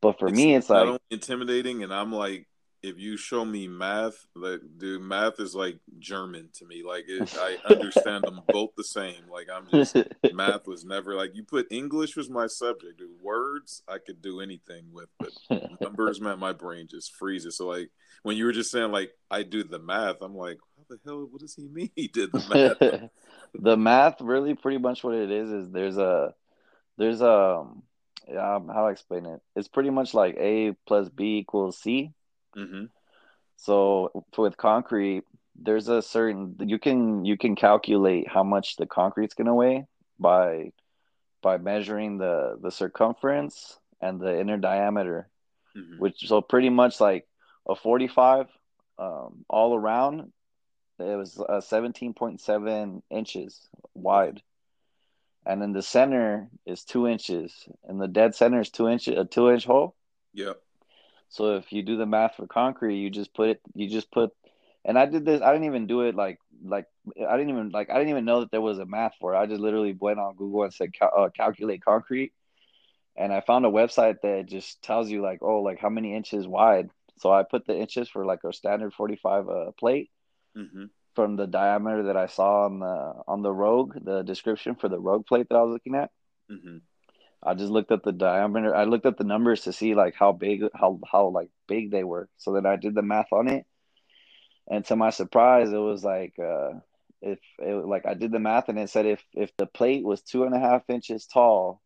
but 0.00 0.18
for 0.18 0.28
me, 0.28 0.54
it's 0.54 0.70
like, 0.70 0.86
only 0.86 0.98
intimidating, 1.10 1.82
and 1.82 1.92
I'm 1.94 2.12
like, 2.12 2.46
if 2.84 2.98
you 2.98 3.16
show 3.16 3.46
me 3.46 3.66
math, 3.66 4.26
like, 4.36 4.60
dude, 4.76 5.00
math 5.00 5.40
is 5.40 5.54
like 5.54 5.78
German 5.98 6.50
to 6.56 6.66
me. 6.66 6.82
Like, 6.86 7.04
it, 7.08 7.34
I 7.38 7.56
understand 7.72 8.24
them 8.24 8.42
both 8.48 8.70
the 8.76 8.84
same. 8.84 9.22
Like, 9.32 9.48
I'm 9.50 9.66
just 9.70 9.96
math 10.34 10.66
was 10.66 10.84
never 10.84 11.14
like 11.14 11.34
you 11.34 11.44
put 11.44 11.66
English 11.70 12.14
was 12.14 12.28
my 12.28 12.46
subject. 12.46 12.98
Dude, 12.98 13.08
words 13.22 13.82
I 13.88 13.96
could 13.98 14.20
do 14.20 14.40
anything 14.40 14.84
with, 14.92 15.08
but 15.18 15.30
numbers, 15.80 16.20
man, 16.20 16.38
my 16.38 16.52
brain 16.52 16.86
just 16.90 17.14
freezes. 17.14 17.56
So, 17.56 17.68
like, 17.68 17.88
when 18.22 18.36
you 18.36 18.44
were 18.44 18.52
just 18.52 18.70
saying 18.70 18.92
like 18.92 19.12
I 19.30 19.44
do 19.44 19.64
the 19.64 19.78
math, 19.78 20.20
I'm 20.20 20.36
like, 20.36 20.58
the 20.88 20.98
hell? 21.04 21.26
What 21.30 21.40
does 21.40 21.54
he 21.54 21.68
mean? 21.68 21.90
He 21.96 22.08
did 22.08 22.32
the 22.32 22.40
math. 22.48 23.10
the 23.58 23.76
math 23.76 24.20
really 24.20 24.54
pretty 24.54 24.78
much 24.78 25.04
what 25.04 25.14
it 25.14 25.30
is 25.30 25.50
is 25.50 25.70
there's 25.70 25.98
a 25.98 26.34
there's 26.98 27.20
a 27.20 27.30
um, 27.30 27.82
how 28.28 28.58
do 28.58 28.86
I 28.88 28.90
explain 28.92 29.26
it? 29.26 29.40
It's 29.56 29.68
pretty 29.68 29.90
much 29.90 30.14
like 30.14 30.36
A 30.38 30.72
plus 30.86 31.08
B 31.08 31.38
equals 31.38 31.78
C. 31.78 32.12
hmm 32.54 32.84
So 33.56 34.24
with 34.36 34.56
concrete, 34.56 35.24
there's 35.56 35.88
a 35.88 36.02
certain 36.02 36.56
you 36.60 36.78
can 36.78 37.24
you 37.24 37.36
can 37.38 37.56
calculate 37.56 38.28
how 38.28 38.42
much 38.42 38.76
the 38.76 38.86
concrete's 38.86 39.34
gonna 39.34 39.54
weigh 39.54 39.86
by 40.18 40.72
by 41.42 41.58
measuring 41.58 42.18
the 42.18 42.58
the 42.60 42.70
circumference 42.70 43.78
and 44.00 44.20
the 44.20 44.38
inner 44.38 44.58
diameter, 44.58 45.28
hmm 45.74 45.98
which 45.98 46.26
so 46.28 46.40
pretty 46.42 46.70
much 46.70 47.00
like 47.00 47.26
a 47.68 47.74
45 47.76 48.48
um, 48.98 49.44
all 49.48 49.74
around. 49.76 50.32
It 50.98 51.16
was 51.16 51.38
uh, 51.40 51.60
17.7 51.60 53.02
inches 53.10 53.68
wide, 53.94 54.42
and 55.44 55.60
then 55.60 55.72
the 55.72 55.82
center 55.82 56.48
is 56.66 56.84
two 56.84 57.08
inches, 57.08 57.52
and 57.88 58.00
the 58.00 58.08
dead 58.08 58.34
center 58.34 58.60
is 58.60 58.70
two 58.70 58.88
inch 58.88 59.08
a 59.08 59.24
two 59.24 59.50
inch 59.50 59.64
hole. 59.64 59.94
Yep. 60.34 60.60
So 61.30 61.56
if 61.56 61.72
you 61.72 61.82
do 61.82 61.96
the 61.96 62.06
math 62.06 62.36
for 62.36 62.46
concrete, 62.46 62.98
you 62.98 63.10
just 63.10 63.34
put 63.34 63.48
it, 63.48 63.60
you 63.74 63.88
just 63.88 64.12
put, 64.12 64.30
and 64.84 64.96
I 64.96 65.06
did 65.06 65.24
this. 65.24 65.42
I 65.42 65.52
didn't 65.52 65.66
even 65.66 65.88
do 65.88 66.02
it 66.02 66.14
like 66.14 66.38
like 66.64 66.86
I 67.28 67.36
didn't 67.36 67.50
even 67.50 67.70
like 67.70 67.90
I 67.90 67.94
didn't 67.94 68.10
even 68.10 68.24
know 68.24 68.40
that 68.40 68.52
there 68.52 68.60
was 68.60 68.78
a 68.78 68.86
math 68.86 69.14
for 69.20 69.34
it. 69.34 69.38
I 69.38 69.46
just 69.46 69.60
literally 69.60 69.96
went 69.98 70.20
on 70.20 70.36
Google 70.36 70.62
and 70.62 70.72
said 70.72 70.92
cal- 70.92 71.12
uh, 71.16 71.28
calculate 71.30 71.84
concrete, 71.84 72.32
and 73.16 73.32
I 73.32 73.40
found 73.40 73.66
a 73.66 73.70
website 73.70 74.20
that 74.22 74.46
just 74.46 74.80
tells 74.80 75.10
you 75.10 75.22
like 75.22 75.40
oh 75.42 75.60
like 75.60 75.80
how 75.80 75.88
many 75.88 76.14
inches 76.14 76.46
wide. 76.46 76.90
So 77.18 77.32
I 77.32 77.42
put 77.42 77.66
the 77.66 77.76
inches 77.76 78.08
for 78.08 78.24
like 78.24 78.44
a 78.44 78.52
standard 78.52 78.94
forty 78.94 79.16
five 79.16 79.48
uh, 79.48 79.72
plate 79.72 80.10
hmm 80.54 80.84
from 81.14 81.36
the 81.36 81.46
diameter 81.46 82.04
that 82.04 82.16
I 82.16 82.26
saw 82.26 82.64
on 82.64 82.80
the 82.80 83.14
on 83.28 83.42
the 83.42 83.52
Rogue, 83.52 83.94
the 84.04 84.22
description 84.22 84.74
for 84.74 84.88
the 84.88 84.98
Rogue 84.98 85.26
plate 85.26 85.46
that 85.48 85.56
I 85.56 85.62
was 85.62 85.72
looking 85.72 85.94
at. 85.94 86.10
hmm 86.48 86.78
I 87.46 87.54
just 87.54 87.70
looked 87.70 87.92
at 87.92 88.02
the 88.02 88.12
diameter. 88.12 88.74
I 88.74 88.84
looked 88.84 89.06
at 89.06 89.18
the 89.18 89.24
numbers 89.24 89.62
to 89.62 89.72
see 89.72 89.94
like 89.94 90.14
how 90.14 90.32
big, 90.32 90.62
how 90.74 90.98
how 91.10 91.28
like 91.28 91.50
big 91.68 91.90
they 91.90 92.02
were. 92.02 92.28
So 92.38 92.52
then 92.52 92.66
I 92.66 92.76
did 92.76 92.94
the 92.94 93.02
math 93.02 93.32
on 93.32 93.48
it, 93.48 93.66
and 94.68 94.84
to 94.86 94.96
my 94.96 95.10
surprise, 95.10 95.70
it 95.70 95.76
was 95.76 96.02
like 96.04 96.34
uh, 96.38 96.72
if 97.20 97.38
it 97.58 97.86
like 97.86 98.06
I 98.06 98.14
did 98.14 98.32
the 98.32 98.38
math 98.38 98.68
and 98.68 98.78
it 98.78 98.90
said 98.90 99.06
if 99.06 99.22
if 99.34 99.54
the 99.56 99.66
plate 99.66 100.04
was 100.04 100.22
two 100.22 100.44
and 100.44 100.54
a 100.54 100.58
half 100.58 100.88
inches 100.88 101.26
tall, 101.26 101.82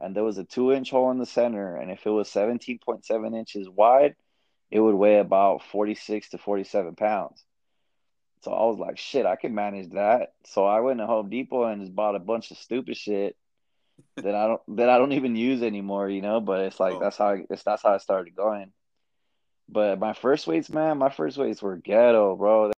and 0.00 0.16
there 0.16 0.24
was 0.24 0.38
a 0.38 0.44
two 0.44 0.72
inch 0.72 0.90
hole 0.90 1.10
in 1.10 1.18
the 1.18 1.26
center, 1.26 1.76
and 1.76 1.90
if 1.90 2.06
it 2.06 2.10
was 2.10 2.30
seventeen 2.30 2.78
point 2.78 3.04
seven 3.04 3.34
inches 3.34 3.68
wide, 3.68 4.16
it 4.70 4.80
would 4.80 4.94
weigh 4.94 5.18
about 5.18 5.62
forty 5.62 5.94
six 5.94 6.30
to 6.30 6.38
forty 6.38 6.64
seven 6.64 6.94
pounds. 6.96 7.44
So 8.44 8.52
I 8.52 8.66
was 8.66 8.78
like, 8.78 8.98
shit, 8.98 9.24
I 9.24 9.36
can 9.36 9.54
manage 9.54 9.90
that. 9.92 10.34
So 10.44 10.66
I 10.66 10.80
went 10.80 10.98
to 10.98 11.06
Home 11.06 11.30
Depot 11.30 11.64
and 11.64 11.80
just 11.80 11.94
bought 11.94 12.14
a 12.14 12.18
bunch 12.18 12.50
of 12.50 12.58
stupid 12.58 12.94
shit 12.94 13.36
that 14.16 14.34
I 14.34 14.46
don't 14.46 14.76
that 14.76 14.90
I 14.90 14.98
don't 14.98 15.12
even 15.12 15.34
use 15.34 15.62
anymore, 15.62 16.10
you 16.10 16.20
know. 16.20 16.40
But 16.42 16.60
it's 16.60 16.78
like 16.78 16.96
Oh. 16.96 17.00
that's 17.00 17.16
how 17.16 17.30
I, 17.30 17.46
it's 17.48 17.62
that's 17.62 17.82
how 17.82 17.94
I 17.94 17.98
started 17.98 18.36
going. 18.36 18.70
But 19.66 19.98
my 19.98 20.12
first 20.12 20.46
weights, 20.46 20.68
man, 20.68 20.98
my 20.98 21.08
first 21.08 21.38
weights 21.38 21.62
were 21.62 21.76
ghetto, 21.76 22.36
bro. 22.36 22.72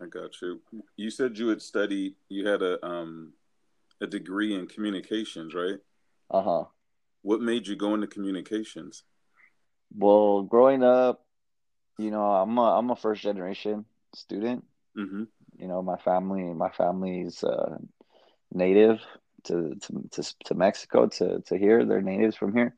I 0.00 0.06
got 0.06 0.40
you. 0.40 0.60
You 0.96 1.10
said 1.10 1.38
you 1.38 1.48
had 1.48 1.60
studied. 1.60 2.14
You 2.28 2.46
had 2.46 2.62
a 2.62 2.84
um 2.86 3.32
a 4.00 4.06
degree 4.06 4.54
in 4.54 4.68
communications, 4.68 5.54
right? 5.54 5.78
Uh 6.30 6.42
huh. 6.42 6.64
What 7.22 7.40
made 7.40 7.66
you 7.66 7.74
go 7.74 7.94
into 7.94 8.06
communications? 8.06 9.02
Well, 9.96 10.42
growing 10.42 10.84
up, 10.84 11.24
you 11.98 12.12
know, 12.12 12.22
I'm 12.22 12.56
a 12.58 12.78
I'm 12.78 12.90
a 12.90 12.96
first 12.96 13.22
generation 13.22 13.86
student. 14.14 14.64
Hmm 14.96 15.24
You 15.58 15.68
know, 15.68 15.82
my 15.82 15.96
family 15.98 16.42
my 16.54 16.70
family's 16.70 17.42
uh, 17.44 17.78
native 18.52 19.00
to, 19.44 19.74
to 19.74 20.08
to 20.12 20.34
to 20.46 20.54
Mexico 20.54 21.06
to 21.06 21.40
to 21.42 21.56
here. 21.58 21.84
They're 21.84 22.00
natives 22.02 22.36
from 22.36 22.54
here. 22.54 22.74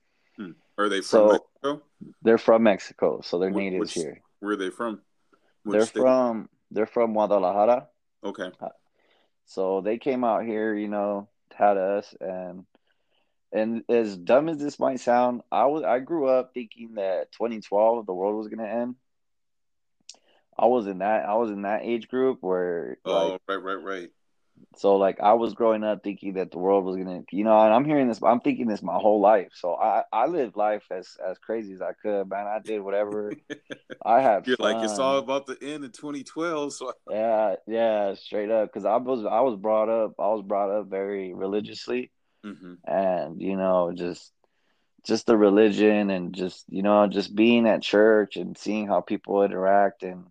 Are 0.79 0.89
they 0.91 1.01
from 1.01 1.05
So- 1.05 1.27
Mexico? 1.29 1.83
They're 2.23 2.39
from 2.39 2.63
Mexico, 2.63 3.21
so 3.23 3.39
they're 3.39 3.51
Wh- 3.51 3.57
natives 3.65 3.81
which- 3.95 4.05
here. 4.05 4.21
Where 4.41 4.53
are 4.53 4.57
they 4.57 4.71
from? 4.71 5.01
Which 5.65 5.73
They're 5.73 5.87
state? 5.87 6.01
from 6.01 6.49
they're 6.71 6.87
from 6.87 7.13
Guadalajara. 7.15 7.89
Okay. 8.23 8.51
So 9.47 9.81
they 9.81 9.99
came 9.99 10.25
out 10.25 10.45
here, 10.45 10.75
you 10.75 10.89
know, 10.89 11.29
had 11.55 11.77
us 11.77 12.15
and 12.21 12.67
and 13.53 13.85
as 13.89 14.17
dumb 14.17 14.49
as 14.49 14.59
this 14.59 14.79
might 14.79 15.01
sound, 15.01 15.41
I 15.51 15.67
was 15.67 15.83
I 15.85 16.01
grew 16.01 16.27
up 16.29 16.53
thinking 16.53 16.95
that 16.97 17.33
2012 17.33 18.05
the 18.07 18.13
world 18.15 18.37
was 18.37 18.49
gonna 18.49 18.67
end. 18.69 18.97
I 20.59 20.67
was 20.67 20.87
in 20.87 20.99
that 20.99 21.27
I 21.29 21.35
was 21.35 21.51
in 21.51 21.63
that 21.63 21.83
age 21.85 22.09
group 22.09 22.39
where 22.43 22.99
Oh, 23.05 23.33
like 23.33 23.41
right, 23.49 23.57
right, 23.57 23.83
right. 23.83 24.11
so 24.77 24.97
like 24.97 25.21
I 25.21 25.35
was 25.35 25.55
growing 25.55 25.85
up 25.85 26.03
thinking 26.03 26.35
that 26.35 26.51
the 26.51 26.59
world 26.59 26.85
was 26.85 26.97
gonna 26.97 27.23
you 27.31 27.45
know, 27.45 27.59
and 27.61 27.73
I'm 27.73 27.85
hearing 27.85 28.09
this 28.09 28.23
I'm 28.23 28.41
thinking 28.41 28.67
this 28.67 28.83
my 28.83 28.95
whole 28.97 29.21
life. 29.21 29.51
So 29.55 29.75
I 29.75 30.05
I 30.13 30.27
lived 30.27 30.57
life 30.57 30.85
as 30.91 31.17
as 31.27 31.39
crazy 31.39 31.75
as 31.75 31.81
I 31.83 31.93
could, 31.93 32.29
man. 32.29 32.47
I 32.47 32.61
did 32.65 32.81
whatever 32.81 33.33
I 34.05 34.21
had 34.21 34.47
You're 34.47 34.57
like 34.61 34.83
it's 34.83 34.99
fun. 34.99 35.01
all 35.01 35.19
about 35.19 35.47
the 35.47 35.59
end 35.63 35.85
of 35.85 35.93
2012. 35.93 36.73
So 36.75 36.93
Yeah, 37.11 37.57
yeah, 37.67 38.15
straight 38.15 38.51
up. 38.51 38.69
Because 38.69 38.85
I 38.85 38.97
was 38.97 39.25
I 39.25 39.41
was 39.41 39.57
brought 39.57 39.89
up 39.89 40.15
I 40.19 40.29
was 40.29 40.43
brought 40.43 40.71
up 40.71 40.89
very 40.89 41.33
religiously, 41.35 42.11
hmm 42.45 42.75
and 42.87 43.41
you 43.41 43.57
know 43.57 43.93
just 43.95 44.33
just 45.05 45.27
the 45.27 45.37
religion 45.37 46.11
and 46.11 46.35
just 46.35 46.65
you 46.69 46.83
know 46.83 47.07
just 47.07 47.35
being 47.35 47.67
at 47.69 47.83
church 47.83 48.37
and 48.37 48.59
seeing 48.59 48.87
how 48.89 49.01
people 49.01 49.43
interact 49.43 50.03
and 50.03 50.27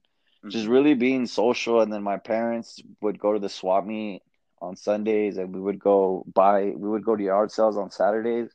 just 0.50 0.68
really 0.68 0.94
being 0.94 1.26
social. 1.28 1.82
And 1.82 1.92
then 1.92 2.04
my 2.04 2.18
parents 2.18 2.82
would 3.02 3.20
go 3.20 3.34
to 3.34 3.40
the 3.40 3.50
swap 3.50 3.86
meet 3.86 4.22
on 4.62 4.76
Sundays, 4.76 5.38
and 5.38 5.54
we 5.54 5.62
would 5.62 5.80
go 5.80 6.26
buy 6.34 6.74
we 6.76 6.90
would 6.90 7.06
go 7.06 7.16
to 7.16 7.24
yard 7.24 7.52
sales 7.52 7.78
on 7.78 7.92
Saturdays, 7.92 8.52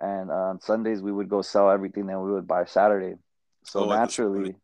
and 0.00 0.30
on 0.30 0.60
Sundays 0.60 1.02
we 1.02 1.12
would 1.12 1.28
go 1.28 1.42
sell 1.42 1.70
everything 1.70 2.06
that 2.06 2.20
we 2.20 2.32
would 2.32 2.46
buy 2.46 2.64
Saturday. 2.64 3.16
So 3.64 3.84
Oh, 3.84 3.92
at 3.92 4.02
the 4.04 4.10
swap 4.10 4.28
naturally, 4.34 4.56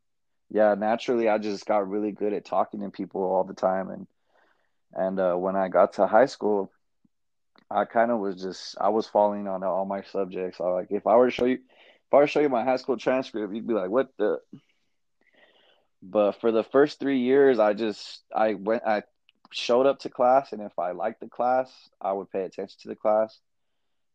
yeah, 0.50 0.74
naturally, 0.74 1.28
I 1.28 1.38
just 1.38 1.66
got 1.66 1.88
really 1.88 2.12
good 2.12 2.32
at 2.32 2.44
talking 2.44 2.80
to 2.80 2.90
people 2.90 3.22
all 3.22 3.44
the 3.44 3.54
time, 3.54 3.90
and 3.90 4.06
and 4.92 5.18
uh, 5.20 5.34
when 5.34 5.56
I 5.56 5.68
got 5.68 5.94
to 5.94 6.06
high 6.06 6.26
school, 6.26 6.70
I 7.70 7.84
kind 7.84 8.10
of 8.10 8.18
was 8.20 8.40
just 8.42 8.76
I 8.80 8.90
was 8.90 9.06
falling 9.06 9.48
on 9.48 9.62
all 9.64 9.84
my 9.86 10.02
subjects. 10.02 10.60
I 10.60 10.64
like 10.64 10.88
if 10.90 11.06
I 11.06 11.16
were 11.16 11.26
to 11.26 11.30
show 11.32 11.46
you, 11.46 11.54
if 11.56 12.12
I 12.12 12.16
were 12.16 12.26
to 12.26 12.30
show 12.30 12.40
you 12.40 12.48
my 12.48 12.64
high 12.64 12.76
school 12.76 12.96
transcript, 12.96 13.54
you'd 13.54 13.66
be 13.66 13.74
like, 13.74 13.90
"What 13.90 14.08
the?" 14.18 14.40
But 16.02 16.40
for 16.40 16.50
the 16.50 16.64
first 16.64 16.98
three 16.98 17.20
years, 17.20 17.60
I 17.60 17.74
just 17.74 18.22
I 18.34 18.54
went 18.54 18.82
I 18.84 19.04
showed 19.52 19.86
up 19.86 20.00
to 20.00 20.10
class, 20.10 20.52
and 20.52 20.60
if 20.60 20.78
I 20.78 20.92
liked 20.92 21.20
the 21.20 21.28
class, 21.28 21.70
I 22.00 22.12
would 22.12 22.30
pay 22.30 22.42
attention 22.42 22.76
to 22.82 22.88
the 22.88 22.96
class, 22.96 23.38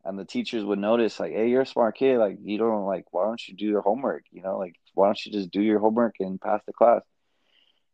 and 0.04 0.20
the 0.20 0.26
teachers 0.26 0.66
would 0.66 0.80
notice 0.80 1.20
like, 1.20 1.32
hey, 1.32 1.50
you're 1.50 1.62
a 1.62 1.66
smart 1.66 1.98
kid, 1.98 2.18
like 2.18 2.38
you 2.44 2.58
don't 2.58 2.86
like 2.86 3.06
why 3.12 3.24
don't 3.24 3.48
you 3.48 3.56
do 3.56 3.66
your 3.66 3.82
homework? 3.82 4.26
You 4.32 4.42
know, 4.42 4.58
like 4.58 4.76
why 4.96 5.08
don't 5.08 5.26
you 5.26 5.32
just 5.32 5.50
do 5.50 5.62
your 5.62 5.80
homework 5.80 6.16
and 6.20 6.42
pass 6.42 6.62
the 6.66 6.74
class? 6.74 7.02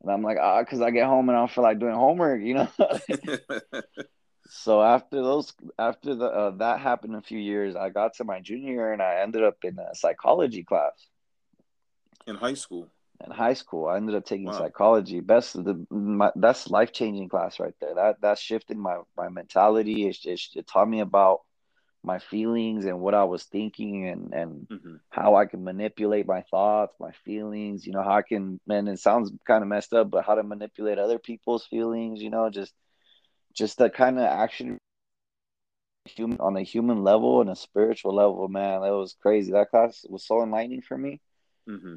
And 0.02 0.12
I'm 0.12 0.24
like, 0.24 0.38
ah, 0.42 0.62
because 0.62 0.82
I 0.82 0.90
get 0.90 1.06
home 1.06 1.30
and 1.30 1.38
I 1.38 1.42
don't 1.42 1.52
feel 1.52 1.64
like 1.64 1.80
doing 1.80 1.94
homework, 1.94 2.42
you 2.42 2.56
know. 2.56 2.68
so 4.50 4.82
after 4.82 5.22
those, 5.22 5.54
after 5.80 6.16
the 6.16 6.26
uh, 6.26 6.52
that 6.58 6.80
happened 6.80 7.16
a 7.16 7.22
few 7.22 7.40
years, 7.40 7.76
I 7.76 7.90
got 7.90 8.16
to 8.16 8.24
my 8.24 8.42
junior 8.42 8.74
year 8.74 8.94
and 8.94 9.02
I 9.02 9.22
ended 9.22 9.44
up 9.44 9.58
in 9.64 9.78
a 9.78 9.96
psychology 9.96 10.64
class 10.64 10.94
in 12.26 12.36
high 12.36 12.56
school. 12.56 12.90
In 13.26 13.32
high 13.32 13.54
school, 13.54 13.88
I 13.88 13.98
ended 13.98 14.16
up 14.16 14.26
taking 14.26 14.48
wow. 14.48 14.58
psychology. 14.58 15.22
Best 15.22 15.54
the 15.54 15.86
my, 15.90 16.32
that's 16.36 16.70
life 16.70 16.92
changing 16.92 17.30
class 17.30 17.60
right 17.60 17.74
there. 17.80 17.96
That 17.96 18.22
that 18.22 18.40
shifted 18.40 18.78
my 18.78 18.98
my 19.16 19.30
mentality. 19.30 20.08
It, 20.08 20.18
it, 20.26 20.42
it 20.56 20.68
taught 20.68 20.90
me 20.90 21.00
about 21.00 21.42
my 22.04 22.20
feelings 22.20 22.86
and 22.86 23.00
what 23.00 23.14
I 23.14 23.24
was 23.24 23.44
thinking 23.44 24.10
and 24.10 24.34
and 24.34 24.68
mm-hmm. 24.68 24.96
how 25.10 25.36
I 25.36 25.46
can 25.46 25.64
manipulate 25.64 26.28
my 26.28 26.42
thoughts, 26.52 26.96
my 27.00 27.12
feelings, 27.24 27.88
you 27.88 27.94
know, 27.94 28.04
how 28.04 28.18
I 28.18 28.24
can 28.24 28.60
man, 28.68 28.88
it 28.90 29.00
sounds 29.00 29.32
kind 29.48 29.64
of 29.64 29.70
messed 29.70 29.94
up, 29.94 30.10
but 30.12 30.26
how 30.26 30.36
to 30.36 30.44
manipulate 30.44 31.00
other 31.00 31.18
people's 31.18 31.66
feelings, 31.66 32.22
you 32.22 32.30
know, 32.30 32.50
just 32.50 32.74
just 33.54 33.78
the 33.78 33.90
kind 33.90 34.20
of 34.20 34.26
action 34.26 34.78
human 36.06 36.40
on 36.40 36.58
a 36.58 36.64
human 36.64 37.04
level 37.04 37.40
and 37.40 37.50
a 37.50 37.56
spiritual 37.56 38.14
level, 38.14 38.48
man, 38.50 38.82
that 38.82 38.92
was 38.92 39.16
crazy. 39.22 39.54
That 39.54 39.70
class 39.70 40.06
was 40.10 40.26
so 40.26 40.44
enlightening 40.44 40.82
for 40.82 40.98
me. 40.98 41.22
Mm-hmm. 41.70 41.96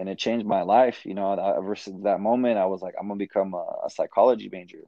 And 0.00 0.08
it 0.08 0.18
changed 0.18 0.46
my 0.46 0.62
life, 0.62 1.04
you 1.04 1.14
know. 1.14 1.32
Ever 1.34 1.76
since 1.76 2.02
that 2.04 2.20
moment, 2.20 2.58
I 2.58 2.66
was 2.66 2.80
like, 2.80 2.94
I'm 2.98 3.08
gonna 3.08 3.18
become 3.18 3.54
a, 3.54 3.66
a 3.86 3.90
psychology 3.90 4.48
major 4.50 4.84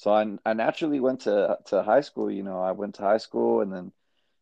so 0.00 0.10
I 0.14 0.24
I 0.46 0.54
naturally 0.54 0.98
went 0.98 1.20
to 1.20 1.58
to 1.66 1.82
high 1.82 2.00
school. 2.00 2.30
You 2.30 2.42
know, 2.42 2.58
I 2.58 2.72
went 2.72 2.94
to 2.94 3.02
high 3.02 3.18
school, 3.18 3.60
and 3.60 3.70
then 3.70 3.92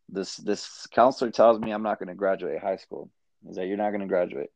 this 0.07 0.37
this 0.37 0.87
counselor 0.89 1.31
tells 1.31 1.59
me 1.59 1.71
I'm 1.71 1.83
not 1.83 1.99
going 1.99 2.07
to 2.07 2.15
graduate 2.15 2.61
high 2.61 2.77
school. 2.77 3.09
Is 3.49 3.57
that 3.57 3.67
you're 3.67 3.75
not 3.75 3.89
going 3.89 3.99
to 3.99 4.07
graduate? 4.07 4.51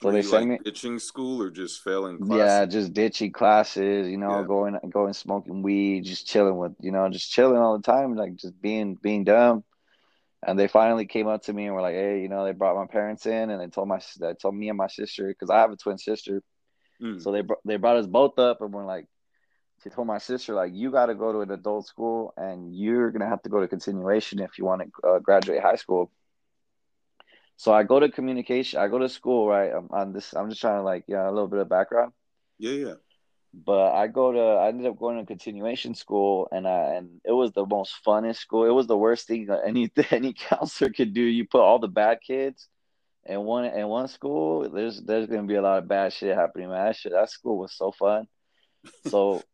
So 0.00 0.08
Were 0.08 0.12
they 0.14 0.22
send 0.22 0.48
like 0.48 0.60
me 0.60 0.64
ditching 0.64 0.98
school 1.00 1.42
or 1.42 1.50
just 1.50 1.82
failing. 1.82 2.16
Classes? 2.16 2.38
Yeah, 2.38 2.64
just 2.64 2.94
ditching 2.94 3.30
classes. 3.30 4.08
You 4.08 4.16
know, 4.16 4.40
yeah. 4.40 4.46
going 4.46 4.78
going 4.88 5.12
smoking 5.12 5.60
weed, 5.60 6.06
just 6.06 6.26
chilling 6.26 6.56
with 6.56 6.72
you 6.80 6.92
know, 6.92 7.10
just 7.10 7.30
chilling 7.30 7.58
all 7.58 7.76
the 7.76 7.82
time, 7.82 8.16
like 8.16 8.36
just 8.36 8.58
being 8.62 8.94
being 8.94 9.24
dumb. 9.24 9.64
And 10.44 10.58
they 10.58 10.66
finally 10.66 11.06
came 11.06 11.28
up 11.28 11.42
to 11.44 11.52
me 11.52 11.66
and 11.66 11.74
were 11.74 11.82
like, 11.82 11.94
"Hey, 11.94 12.20
you 12.20 12.28
know, 12.28 12.44
they 12.44 12.52
brought 12.52 12.76
my 12.76 12.86
parents 12.86 13.26
in 13.26 13.50
and 13.50 13.60
they 13.60 13.68
told 13.68 13.88
my 13.88 14.00
they 14.18 14.34
told 14.34 14.56
me 14.56 14.68
and 14.68 14.78
my 14.78 14.88
sister 14.88 15.28
because 15.28 15.50
I 15.50 15.58
have 15.58 15.70
a 15.70 15.76
twin 15.76 15.98
sister, 15.98 16.42
mm. 17.00 17.22
so 17.22 17.30
they 17.30 17.42
they 17.64 17.76
brought 17.76 17.96
us 17.96 18.06
both 18.06 18.38
up 18.38 18.60
and 18.60 18.72
we're 18.72 18.84
like, 18.84 19.06
she 19.82 19.90
told 19.90 20.06
my 20.06 20.18
sister 20.18 20.54
like 20.54 20.72
you 20.74 20.90
got 20.90 21.06
to 21.06 21.14
go 21.14 21.32
to 21.32 21.40
an 21.40 21.50
adult 21.50 21.86
school 21.86 22.34
and 22.36 22.74
you're 22.74 23.10
gonna 23.10 23.28
have 23.28 23.42
to 23.42 23.48
go 23.48 23.60
to 23.60 23.68
continuation 23.68 24.40
if 24.40 24.58
you 24.58 24.64
want 24.64 24.82
to 24.82 25.08
uh, 25.08 25.18
graduate 25.18 25.62
high 25.62 25.76
school. 25.76 26.10
So 27.56 27.72
i 27.72 27.84
go 27.84 28.00
to 28.00 28.08
communication 28.08 28.80
i 28.80 28.88
go 28.88 28.98
to 28.98 29.08
school 29.08 29.46
right? 29.46 29.70
I'm 29.70 29.88
on 29.92 30.12
this 30.12 30.32
i'm 30.34 30.48
just 30.48 30.60
trying 30.60 30.78
to 30.78 30.82
like 30.82 31.04
yeah 31.06 31.28
a 31.28 31.30
little 31.30 31.48
bit 31.48 31.60
of 31.60 31.68
background. 31.68 32.12
Yeah 32.58 32.72
yeah 32.72 32.94
but 33.54 33.92
i 33.92 34.06
go 34.06 34.32
to 34.32 34.40
i 34.40 34.68
ended 34.68 34.86
up 34.86 34.98
going 34.98 35.18
to 35.18 35.26
continuation 35.26 35.94
school 35.94 36.48
and 36.50 36.66
I, 36.66 36.94
and 36.94 37.20
it 37.24 37.32
was 37.32 37.52
the 37.52 37.66
most 37.66 37.94
funnest 38.06 38.36
school 38.36 38.64
it 38.64 38.70
was 38.70 38.86
the 38.86 38.96
worst 38.96 39.26
thing 39.26 39.48
any 39.64 39.90
any 40.10 40.32
counselor 40.32 40.90
could 40.90 41.12
do 41.12 41.22
you 41.22 41.46
put 41.46 41.60
all 41.60 41.78
the 41.78 41.88
bad 41.88 42.20
kids 42.26 42.68
in 43.24 43.40
one 43.42 43.64
in 43.66 43.86
one 43.88 44.08
school 44.08 44.68
there's 44.70 45.00
there's 45.02 45.26
gonna 45.26 45.44
be 45.44 45.56
a 45.56 45.62
lot 45.62 45.78
of 45.78 45.88
bad 45.88 46.12
shit 46.12 46.36
happening 46.36 46.68
man 46.68 46.86
that 46.86 46.96
shit 46.96 47.12
that 47.12 47.30
school 47.30 47.58
was 47.58 47.72
so 47.72 47.92
fun 47.92 48.26
so 49.08 49.42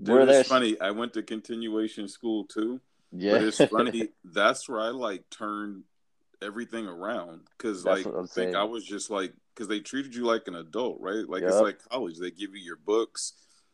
Dude, 0.00 0.28
it's 0.28 0.48
funny. 0.48 0.80
I 0.80 0.92
went 0.92 1.14
to 1.14 1.22
continuation 1.22 2.08
school 2.08 2.44
too. 2.44 2.80
Yeah, 3.12 3.32
but 3.32 3.42
it's 3.42 3.64
funny. 3.70 4.08
that's 4.24 4.68
where 4.68 4.80
I 4.80 4.88
like 4.90 5.28
turned 5.30 5.84
everything 6.42 6.86
around 6.86 7.40
because 7.56 7.84
like 7.84 8.06
I 8.06 8.24
think 8.26 8.54
I 8.54 8.64
was 8.64 8.84
just 8.84 9.10
like 9.10 9.32
because 9.54 9.68
they 9.68 9.80
treated 9.80 10.14
you 10.14 10.24
like 10.24 10.46
an 10.46 10.54
adult, 10.56 10.98
right? 11.00 11.28
Like 11.28 11.42
yep. 11.42 11.50
it's 11.50 11.60
like 11.60 11.78
college. 11.90 12.18
They 12.18 12.30
give 12.30 12.54
you 12.54 12.62
your 12.62 12.76
books. 12.76 13.32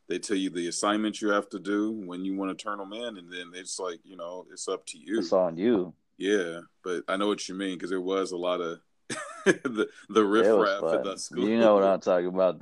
They 0.08 0.18
tell 0.18 0.36
you 0.36 0.50
the 0.50 0.68
assignments 0.68 1.22
you 1.22 1.30
have 1.30 1.48
to 1.50 1.58
do 1.58 1.92
when 2.06 2.24
you 2.24 2.36
want 2.36 2.56
to 2.56 2.62
turn 2.62 2.78
them 2.78 2.92
in, 2.92 3.18
and 3.18 3.32
then 3.32 3.52
it's 3.54 3.78
like 3.78 4.00
you 4.04 4.16
know 4.16 4.46
it's 4.52 4.68
up 4.68 4.86
to 4.86 4.98
you. 4.98 5.18
It's 5.18 5.32
on 5.32 5.56
you. 5.56 5.94
Yeah, 6.16 6.60
but 6.82 7.02
I 7.08 7.16
know 7.16 7.26
what 7.26 7.48
you 7.48 7.54
mean 7.54 7.74
because 7.76 7.90
there 7.90 8.00
was 8.00 8.32
a 8.32 8.36
lot 8.36 8.60
of 8.60 8.80
the 9.44 9.88
the 10.08 10.24
riffraff 10.24 10.84
at 10.92 11.04
that 11.04 11.20
school. 11.20 11.48
You 11.48 11.58
know 11.58 11.74
what 11.74 11.84
I'm 11.84 12.00
talking 12.00 12.28
about. 12.28 12.60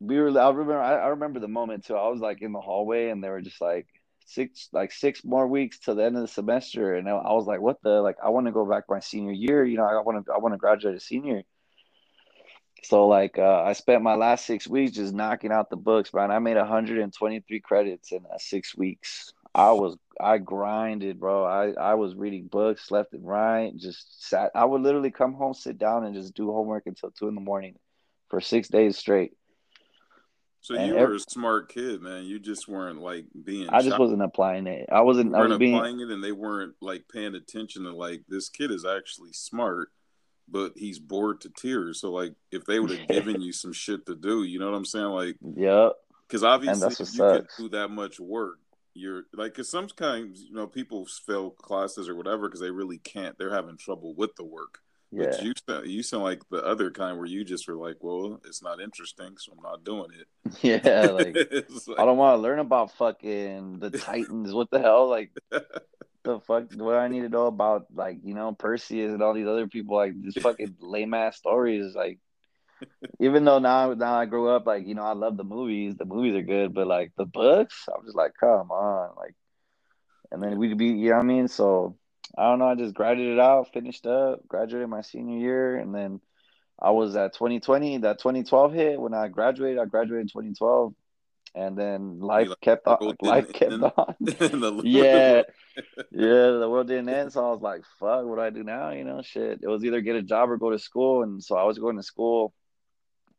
We 0.00 0.18
were. 0.18 0.38
I 0.38 0.50
remember. 0.50 0.80
I, 0.80 0.96
I 0.96 1.08
remember 1.08 1.40
the 1.40 1.48
moment 1.48 1.84
too. 1.84 1.96
I 1.96 2.08
was 2.08 2.20
like 2.20 2.42
in 2.42 2.52
the 2.52 2.60
hallway, 2.60 3.10
and 3.10 3.22
they 3.22 3.28
were 3.28 3.40
just 3.40 3.60
like 3.60 3.86
six, 4.26 4.68
like 4.72 4.92
six 4.92 5.24
more 5.24 5.46
weeks 5.46 5.78
till 5.78 5.94
the 5.96 6.04
end 6.04 6.16
of 6.16 6.22
the 6.22 6.28
semester, 6.28 6.94
and 6.94 7.08
I 7.08 7.12
was 7.14 7.46
like, 7.46 7.60
"What 7.60 7.82
the? 7.82 8.00
Like, 8.00 8.16
I 8.24 8.28
want 8.30 8.46
to 8.46 8.52
go 8.52 8.64
back 8.64 8.84
my 8.88 9.00
senior 9.00 9.32
year. 9.32 9.64
You 9.64 9.76
know, 9.76 9.84
I 9.84 10.00
want 10.02 10.24
to. 10.24 10.32
I 10.32 10.38
want 10.38 10.54
to 10.54 10.58
graduate 10.58 10.94
a 10.94 11.00
senior." 11.00 11.42
So 12.84 13.08
like 13.08 13.38
uh, 13.38 13.62
I 13.62 13.72
spent 13.72 14.02
my 14.02 14.14
last 14.14 14.46
six 14.46 14.68
weeks 14.68 14.92
just 14.92 15.14
knocking 15.14 15.52
out 15.52 15.70
the 15.70 15.76
books, 15.76 16.14
man. 16.14 16.30
I 16.30 16.38
made 16.38 16.56
123 16.56 17.60
credits 17.60 18.12
in 18.12 18.24
uh, 18.32 18.38
six 18.38 18.76
weeks. 18.76 19.32
I 19.54 19.72
was 19.72 19.96
I 20.20 20.38
grinded, 20.38 21.18
bro. 21.18 21.44
I 21.44 21.70
I 21.72 21.94
was 21.94 22.14
reading 22.14 22.46
books 22.46 22.90
left 22.90 23.12
and 23.14 23.26
right. 23.26 23.76
Just 23.76 24.28
sat. 24.28 24.52
I 24.54 24.64
would 24.64 24.82
literally 24.82 25.10
come 25.10 25.34
home, 25.34 25.54
sit 25.54 25.78
down, 25.78 26.04
and 26.04 26.14
just 26.14 26.34
do 26.34 26.52
homework 26.52 26.86
until 26.86 27.10
two 27.10 27.28
in 27.28 27.34
the 27.34 27.40
morning 27.40 27.74
for 28.28 28.40
six 28.40 28.68
days 28.68 28.96
straight. 28.96 29.32
So 30.60 30.74
and 30.74 30.88
you 30.88 30.94
were 30.94 31.00
every, 31.00 31.16
a 31.16 31.20
smart 31.20 31.68
kid, 31.68 32.02
man. 32.02 32.24
You 32.24 32.38
just 32.38 32.68
weren't 32.68 33.00
like 33.00 33.26
being. 33.44 33.68
I 33.68 33.82
just 33.82 33.98
wasn't 33.98 34.22
applying 34.22 34.66
it. 34.66 34.88
I 34.90 35.00
wasn't. 35.02 35.34
I 35.34 35.42
was 35.42 35.52
applying 35.52 35.98
being, 35.98 36.00
it, 36.00 36.12
and 36.12 36.22
they 36.22 36.32
weren't 36.32 36.74
like 36.80 37.04
paying 37.12 37.34
attention 37.34 37.84
to 37.84 37.92
like 37.92 38.22
this 38.28 38.48
kid 38.48 38.70
is 38.70 38.84
actually 38.84 39.32
smart, 39.32 39.90
but 40.48 40.72
he's 40.76 40.98
bored 40.98 41.40
to 41.42 41.50
tears. 41.50 42.00
So 42.00 42.10
like, 42.10 42.34
if 42.50 42.64
they 42.64 42.80
would 42.80 42.90
have 42.90 43.08
given 43.08 43.40
you 43.40 43.52
some 43.52 43.72
shit 43.72 44.06
to 44.06 44.16
do, 44.16 44.42
you 44.42 44.58
know 44.58 44.70
what 44.70 44.76
I'm 44.76 44.84
saying? 44.84 45.06
Like, 45.06 45.36
yeah. 45.56 45.90
Because 46.26 46.44
obviously, 46.44 46.88
you 46.88 47.04
sucks. 47.06 47.56
can 47.56 47.64
do 47.64 47.68
that 47.70 47.88
much 47.88 48.20
work, 48.20 48.58
you're 48.98 49.24
like 49.32 49.52
because 49.52 49.70
sometimes 49.70 50.42
you 50.42 50.54
know 50.54 50.66
people 50.66 51.06
fail 51.26 51.50
classes 51.50 52.08
or 52.08 52.16
whatever 52.16 52.48
because 52.48 52.60
they 52.60 52.70
really 52.70 52.98
can't 52.98 53.38
they're 53.38 53.54
having 53.54 53.76
trouble 53.76 54.14
with 54.14 54.34
the 54.36 54.44
work 54.44 54.80
yeah. 55.10 55.26
But 55.30 55.42
you 55.42 55.52
sound, 55.68 55.86
you 55.86 56.02
sound 56.02 56.22
like 56.24 56.42
the 56.50 56.64
other 56.64 56.90
kind 56.90 57.16
where 57.16 57.26
you 57.26 57.44
just 57.44 57.68
were 57.68 57.76
like, 57.76 57.96
well, 58.00 58.40
it's 58.44 58.62
not 58.62 58.80
interesting, 58.80 59.36
so 59.38 59.52
I'm 59.52 59.62
not 59.62 59.84
doing 59.84 60.10
it. 60.18 60.26
Yeah, 60.62 61.08
like, 61.12 61.36
like 61.86 61.98
I 61.98 62.04
don't 62.04 62.16
want 62.16 62.38
to 62.38 62.42
learn 62.42 62.58
about 62.58 62.92
fucking 62.92 63.78
the 63.78 63.90
Titans. 63.90 64.52
what 64.52 64.70
the 64.70 64.80
hell? 64.80 65.08
Like 65.08 65.30
the 66.24 66.40
fuck 66.40 66.72
what 66.74 66.96
I 66.96 67.08
need 67.08 67.22
to 67.22 67.28
know 67.28 67.46
about 67.46 67.86
like, 67.94 68.18
you 68.22 68.34
know, 68.34 68.52
Perseus 68.52 69.12
and 69.12 69.22
all 69.22 69.34
these 69.34 69.46
other 69.46 69.66
people, 69.66 69.96
like 69.96 70.12
this 70.20 70.42
fucking 70.42 70.76
lame 70.80 71.14
ass 71.14 71.36
stories. 71.36 71.94
Like 71.94 72.18
even 73.20 73.44
though 73.44 73.58
now 73.58 73.94
now 73.94 74.14
I 74.14 74.26
grew 74.26 74.48
up, 74.48 74.66
like, 74.66 74.86
you 74.86 74.94
know, 74.94 75.04
I 75.04 75.12
love 75.12 75.36
the 75.36 75.44
movies. 75.44 75.96
The 75.96 76.04
movies 76.04 76.34
are 76.34 76.42
good, 76.42 76.74
but 76.74 76.86
like 76.86 77.12
the 77.16 77.26
books, 77.26 77.84
I'm 77.94 78.04
just 78.04 78.16
like, 78.16 78.32
come 78.38 78.70
on. 78.70 79.14
Like 79.16 79.34
and 80.30 80.42
then 80.42 80.58
we'd 80.58 80.76
be 80.76 80.86
you 80.86 81.10
know 81.10 81.16
what 81.16 81.20
I 81.20 81.24
mean? 81.24 81.48
So 81.48 81.96
I 82.36 82.44
don't 82.44 82.58
know, 82.58 82.68
I 82.68 82.74
just 82.74 82.94
graduated 82.94 83.38
out, 83.38 83.72
finished 83.72 84.06
up, 84.06 84.46
graduated 84.46 84.88
my 84.88 85.02
senior 85.02 85.38
year, 85.38 85.76
and 85.76 85.94
then 85.94 86.20
I 86.80 86.90
was 86.90 87.16
at 87.16 87.34
2020, 87.34 87.98
that 87.98 88.18
2012 88.18 88.72
hit 88.72 89.00
when 89.00 89.14
I 89.14 89.28
graduated. 89.28 89.78
I 89.78 89.86
graduated 89.86 90.22
in 90.22 90.28
2012 90.28 90.94
and 91.54 91.78
then 91.78 92.20
life 92.20 92.50
like, 92.50 92.60
kept 92.60 92.86
on 92.86 93.16
life 93.22 93.50
kept 93.54 93.72
end. 93.72 93.84
on 93.84 94.14
yeah 94.84 95.42
yeah 96.10 96.50
the 96.50 96.68
world 96.70 96.86
didn't 96.88 97.08
end 97.08 97.32
so 97.32 97.42
i 97.42 97.50
was 97.50 97.62
like 97.62 97.80
fuck 97.98 98.26
what 98.26 98.36
do 98.36 98.42
i 98.42 98.50
do 98.50 98.62
now 98.62 98.90
you 98.90 99.02
know 99.02 99.22
shit 99.22 99.60
it 99.62 99.66
was 99.66 99.82
either 99.82 100.02
get 100.02 100.14
a 100.14 100.20
job 100.22 100.50
or 100.50 100.58
go 100.58 100.70
to 100.70 100.78
school 100.78 101.22
and 101.22 101.42
so 101.42 101.56
i 101.56 101.64
was 101.64 101.78
going 101.78 101.96
to 101.96 102.02
school 102.02 102.52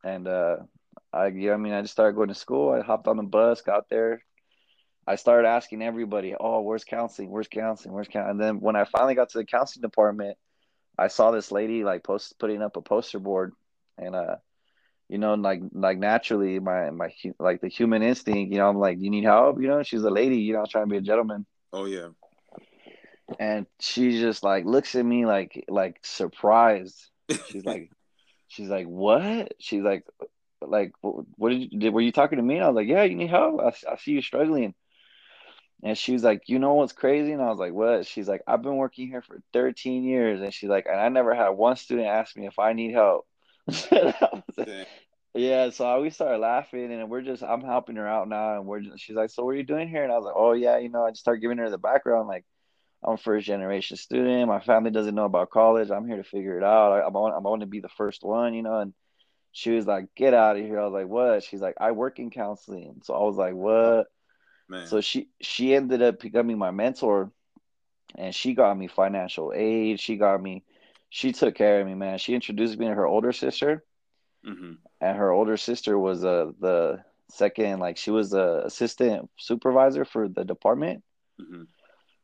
and 0.04 0.28
uh, 0.28 0.58
I, 1.12 1.28
yeah, 1.28 1.54
I 1.54 1.58
mean, 1.58 1.74
I 1.74 1.82
just 1.82 1.94
started 1.94 2.16
going 2.16 2.30
to 2.30 2.36
school. 2.36 2.72
I 2.72 2.82
hopped 2.82 3.08
on 3.08 3.18
the 3.18 3.24
bus, 3.24 3.62
got 3.62 3.90
there. 3.90 4.24
I 5.10 5.16
started 5.16 5.48
asking 5.48 5.82
everybody, 5.82 6.36
"Oh, 6.40 6.62
where's 6.62 6.84
counseling? 6.84 7.32
Where's 7.32 7.48
counseling? 7.48 7.94
Where's 7.94 8.08
counseling?" 8.08 8.32
And 8.32 8.40
then 8.40 8.60
when 8.60 8.76
I 8.76 8.86
finally 8.86 9.16
got 9.16 9.30
to 9.30 9.40
the 9.40 9.46
counseling 9.46 9.82
department, 9.82 10.38
I 10.98 11.08
saw 11.08 11.32
this 11.32 11.52
lady 11.52 11.84
like 11.84 12.04
post 12.04 12.38
putting 12.40 12.62
up 12.62 12.78
a 12.78 12.82
poster 12.82 13.20
board, 13.20 13.54
and 13.98 14.16
uh, 14.16 14.36
you 15.08 15.18
know, 15.18 15.34
like 15.34 15.62
like 15.74 15.98
naturally, 15.98 16.60
my 16.60 16.92
my 16.92 17.10
like 17.40 17.62
the 17.62 17.68
human 17.68 18.04
instinct, 18.04 18.52
you 18.52 18.60
know, 18.60 18.70
I'm 18.70 18.78
like, 18.78 19.00
Do 19.00 19.04
"You 19.04 19.10
need 19.10 19.24
help?" 19.26 19.60
You 19.62 19.68
know, 19.68 19.84
she's 19.84 20.04
a 20.04 20.12
lady, 20.12 20.38
you 20.38 20.54
know, 20.54 20.66
trying 20.70 20.86
to 20.86 20.92
be 20.92 20.98
a 20.98 21.02
gentleman. 21.02 21.46
Oh 21.74 21.86
yeah. 21.86 22.10
And 23.40 23.68
she 23.80 24.20
just 24.20 24.44
like 24.44 24.66
looks 24.66 24.96
at 24.96 25.06
me 25.06 25.26
like 25.26 25.66
like 25.70 26.00
surprised. 26.04 27.10
She's 27.50 27.66
like, 27.66 27.92
She's 28.50 28.68
like, 28.68 28.88
what? 28.88 29.54
She's 29.60 29.84
like, 29.84 30.04
like, 30.62 30.92
what 31.02 31.50
did 31.50 31.72
you, 31.72 31.80
did, 31.80 31.94
were 31.94 32.02
you 32.02 32.12
talking 32.12 32.38
to 32.38 32.44
me? 32.44 32.56
And 32.56 32.66
I 32.66 32.68
was 32.68 32.76
like, 32.76 32.88
yeah, 32.88 33.04
you 33.04 33.16
need 33.16 33.30
help. 33.30 33.62
I, 33.62 33.68
I 33.90 33.96
see 33.98 34.12
you 34.12 34.22
struggling. 34.24 34.74
And 35.84 35.98
she 35.98 36.14
was 36.14 36.24
like, 36.24 36.50
"You 36.50 36.60
know 36.60 36.74
what's 36.76 36.94
crazy?" 36.94 37.32
And 37.32 37.42
I 37.42 37.50
was 37.50 37.60
like, 37.60 37.74
"What?" 37.74 38.06
She's 38.06 38.28
like, 38.28 38.42
"I've 38.48 38.62
been 38.62 38.78
working 38.78 39.08
here 39.08 39.22
for 39.22 39.42
13 39.54 40.04
years," 40.04 40.42
and 40.42 40.54
she's 40.54 40.70
like, 40.70 40.86
"And 40.88 41.00
I 41.00 41.10
never 41.10 41.34
had 41.34 41.50
one 41.50 41.76
student 41.78 42.08
ask 42.08 42.36
me 42.38 42.48
if 42.48 42.60
I 42.60 42.74
need 42.74 42.94
help." 42.94 43.28
yeah, 45.34 45.70
so 45.70 46.02
we 46.02 46.10
started 46.10 46.40
laughing, 46.40 46.92
and 46.92 47.10
we're 47.10 47.22
just 47.22 47.44
I'm 47.44 47.62
helping 47.62 47.96
her 47.98 48.08
out 48.08 48.28
now, 48.28 48.56
and 48.58 48.66
we're 48.66 48.82
just, 48.82 49.00
she's 49.04 49.16
like, 49.16 49.30
"So 49.30 49.46
what 49.46 49.52
are 49.52 49.58
you 49.58 49.64
doing 49.64 49.90
here?" 49.90 50.04
And 50.04 50.12
I 50.12 50.18
was 50.18 50.26
like, 50.26 50.36
"Oh 50.38 50.54
yeah, 50.54 50.78
you 50.80 50.90
know," 50.90 51.06
I 51.06 51.12
just 51.12 51.22
start 51.22 51.42
giving 51.42 51.58
her 51.60 51.70
the 51.70 51.78
background, 51.78 52.28
like. 52.28 52.46
I'm 53.04 53.14
a 53.14 53.18
first 53.18 53.48
generation 53.48 53.96
student. 53.98 54.48
My 54.50 54.60
family 54.60 54.92
doesn't 54.92 55.16
know 55.16 55.26
about 55.26 55.52
college. 55.52 55.90
I'm 55.90 56.08
here 56.08 56.18
to 56.18 56.24
figure 56.24 56.58
it 56.58 56.64
out. 56.64 56.92
I, 56.92 57.00
I 57.00 57.08
want, 57.10 57.34
I 57.36 57.40
want 57.40 57.62
to 57.62 57.68
be 57.68 57.80
the 57.80 57.90
first 57.90 58.24
one, 58.24 58.54
you 58.54 58.62
know. 58.62 58.80
And 58.80 58.94
she 59.52 59.72
was 59.72 59.88
like, 59.88 60.14
"Get 60.16 60.34
out 60.34 60.58
of 60.58 60.66
here." 60.66 60.80
I 60.80 60.84
was 60.86 60.94
like, 60.94 61.08
"What?" 61.08 61.44
She's 61.44 61.62
like, 61.62 61.76
"I 61.80 61.92
work 61.92 62.20
in 62.20 62.30
counseling." 62.30 63.02
So 63.04 63.14
I 63.14 63.24
was 63.24 63.38
like, 63.38 63.54
"What?" 63.56 64.08
Man. 64.70 64.86
So 64.88 65.02
she 65.02 65.30
she 65.42 65.74
ended 65.74 66.02
up 66.02 66.20
becoming 66.20 66.58
my 66.58 66.72
mentor, 66.72 67.32
and 68.16 68.34
she 68.34 68.54
got 68.54 68.78
me 68.78 68.88
financial 68.88 69.52
aid. 69.56 70.00
She 70.00 70.16
got 70.16 70.42
me, 70.42 70.64
she 71.10 71.32
took 71.32 71.56
care 71.56 71.82
of 71.82 71.88
me, 71.88 71.96
man. 71.96 72.20
She 72.20 72.36
introduced 72.36 72.78
me 72.78 72.88
to 72.88 72.94
her 72.94 73.08
older 73.08 73.34
sister, 73.34 73.84
mm-hmm. 74.46 74.74
and 75.02 75.18
her 75.18 75.32
older 75.32 75.58
sister 75.58 75.98
was 75.98 76.24
uh, 76.24 76.52
the 76.60 77.04
second, 77.30 77.80
like 77.80 77.98
she 77.98 78.12
was 78.12 78.30
the 78.30 78.64
assistant 78.66 79.30
supervisor 79.38 80.06
for 80.06 80.28
the 80.28 80.44
department. 80.44 81.04
Mm-hmm. 81.42 81.64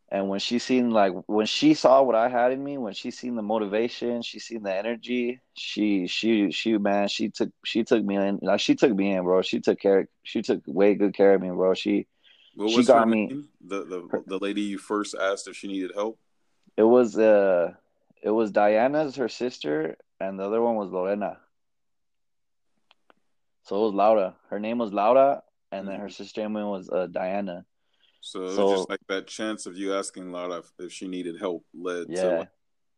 And 0.10 0.30
when 0.30 0.40
she 0.40 0.60
seen 0.60 0.92
like 0.92 1.14
when 1.26 1.48
she 1.48 1.74
saw 1.74 2.04
what 2.04 2.16
I 2.16 2.30
had 2.30 2.52
in 2.52 2.64
me, 2.64 2.78
when 2.78 2.94
she 2.94 3.10
seen 3.10 3.36
the 3.36 3.42
motivation, 3.42 4.22
she 4.22 4.38
seen 4.40 4.62
the 4.62 4.74
energy, 4.74 5.42
she 5.56 6.06
she 6.06 6.52
she 6.52 6.78
man, 6.78 7.08
she 7.08 7.30
took 7.30 7.50
she 7.66 7.84
took 7.84 8.06
me 8.06 8.18
in 8.18 8.40
like 8.44 8.60
she 8.60 8.76
took 8.76 8.94
me 8.94 9.14
in, 9.14 9.24
bro. 9.24 9.42
She 9.42 9.60
took 9.60 9.80
care 9.80 10.08
she 10.22 10.44
took 10.44 10.62
way 10.68 10.94
good 10.94 11.16
care 11.16 11.34
of 11.34 11.42
me, 11.42 11.50
bro. 11.50 11.74
She 11.74 12.06
what 12.56 12.72
she 12.72 12.84
got 12.84 13.08
me 13.08 13.28
name? 13.28 13.48
the 13.66 13.84
the 13.86 14.24
the 14.28 14.38
lady 14.40 14.62
you 14.62 14.78
first 14.78 15.16
asked 15.16 15.48
if 15.48 15.56
she 15.56 15.68
needed 15.68 15.92
help. 15.94 16.20
It 16.78 16.84
was 16.84 17.18
uh 17.18 17.74
it 18.22 18.32
was 18.32 18.52
Diana's 18.52 19.16
her 19.18 19.30
sister 19.30 19.98
and 20.20 20.40
the 20.40 20.44
other 20.44 20.62
one 20.62 20.76
was 20.76 20.92
Lorena. 20.92 21.38
So 23.64 23.78
it 23.78 23.86
was 23.86 23.94
Laura. 23.94 24.36
Her 24.50 24.60
name 24.60 24.78
was 24.78 24.94
Laura 24.94 25.44
and 25.72 25.88
then 25.88 26.00
her 26.00 26.08
mm-hmm. 26.08 26.24
sister 26.24 26.42
name 26.42 26.54
was 26.54 26.90
uh, 26.90 27.08
Diana. 27.08 27.66
So, 28.22 28.50
so 28.56 28.76
just 28.76 28.90
like 28.90 29.02
that 29.08 29.28
chance 29.28 29.66
of 29.68 29.78
you 29.78 29.94
asking 29.94 30.32
Laura 30.32 30.64
if 30.80 30.92
she 30.92 31.08
needed 31.08 31.40
help 31.40 31.64
led 31.76 32.08
yeah, 32.10 32.22
to 32.22 32.38
like 32.40 32.50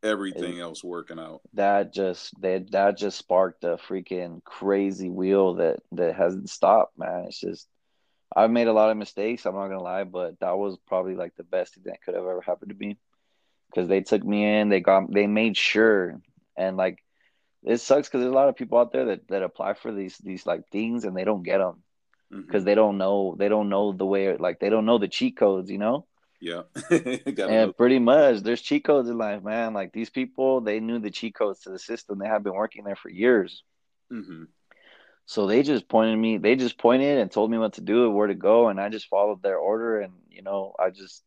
everything 0.02 0.58
it, 0.58 0.62
else 0.62 0.82
working 0.82 1.18
out. 1.18 1.42
That 1.52 1.92
just 1.92 2.32
that 2.40 2.70
that 2.70 2.96
just 2.96 3.18
sparked 3.18 3.64
a 3.64 3.76
freaking 3.76 4.42
crazy 4.44 5.10
wheel 5.10 5.54
that 5.54 5.80
that 5.92 6.14
hasn't 6.14 6.48
stopped, 6.48 6.98
man. 6.98 7.26
It's 7.26 7.40
just 7.40 7.68
I've 8.38 8.52
made 8.52 8.68
a 8.68 8.72
lot 8.72 8.90
of 8.90 8.96
mistakes. 8.96 9.46
I'm 9.46 9.54
not 9.54 9.66
gonna 9.66 9.82
lie, 9.82 10.04
but 10.04 10.38
that 10.38 10.56
was 10.56 10.78
probably 10.86 11.16
like 11.16 11.34
the 11.34 11.42
best 11.42 11.74
thing 11.74 11.84
that 11.86 12.02
could 12.02 12.14
have 12.14 12.22
ever 12.22 12.40
happened 12.40 12.70
to 12.70 12.76
me 12.76 12.96
because 13.68 13.88
they 13.88 14.00
took 14.02 14.22
me 14.22 14.60
in. 14.60 14.68
They 14.68 14.80
got 14.80 15.12
they 15.12 15.26
made 15.26 15.56
sure 15.56 16.20
and 16.56 16.76
like 16.76 17.02
it 17.64 17.78
sucks 17.78 18.08
because 18.08 18.20
there's 18.20 18.32
a 18.32 18.36
lot 18.36 18.48
of 18.48 18.56
people 18.56 18.78
out 18.78 18.92
there 18.92 19.06
that 19.06 19.26
that 19.28 19.42
apply 19.42 19.74
for 19.74 19.92
these 19.92 20.16
these 20.18 20.46
like 20.46 20.68
things 20.68 21.04
and 21.04 21.16
they 21.16 21.24
don't 21.24 21.42
get 21.42 21.58
them 21.58 21.82
because 22.30 22.60
mm-hmm. 22.60 22.64
they 22.64 22.74
don't 22.76 22.96
know 22.96 23.34
they 23.36 23.48
don't 23.48 23.68
know 23.68 23.90
the 23.90 24.06
way 24.06 24.36
like 24.36 24.60
they 24.60 24.70
don't 24.70 24.86
know 24.86 24.98
the 24.98 25.08
cheat 25.08 25.36
codes, 25.36 25.68
you 25.70 25.78
know. 25.78 26.06
Yeah, 26.40 26.62
and 26.90 27.36
know. 27.36 27.72
pretty 27.72 27.98
much 27.98 28.44
there's 28.44 28.62
cheat 28.62 28.84
codes 28.84 29.08
in 29.08 29.18
life, 29.18 29.42
man. 29.42 29.74
Like 29.74 29.92
these 29.92 30.10
people, 30.10 30.60
they 30.60 30.78
knew 30.78 31.00
the 31.00 31.10
cheat 31.10 31.34
codes 31.34 31.62
to 31.62 31.70
the 31.70 31.80
system. 31.80 32.20
They 32.20 32.28
have 32.28 32.44
been 32.44 32.54
working 32.54 32.84
there 32.84 32.94
for 32.94 33.10
years. 33.10 33.64
Mm-hmm. 34.12 34.44
So 35.28 35.46
they 35.46 35.62
just 35.62 35.90
pointed 35.90 36.16
me. 36.16 36.38
They 36.38 36.56
just 36.56 36.78
pointed 36.78 37.18
and 37.18 37.30
told 37.30 37.50
me 37.50 37.58
what 37.58 37.74
to 37.74 37.82
do 37.82 38.06
and 38.06 38.14
where 38.14 38.28
to 38.28 38.34
go, 38.34 38.68
and 38.68 38.80
I 38.80 38.88
just 38.88 39.08
followed 39.08 39.42
their 39.42 39.58
order. 39.58 40.00
And 40.00 40.14
you 40.30 40.40
know, 40.40 40.72
I 40.78 40.88
just 40.88 41.22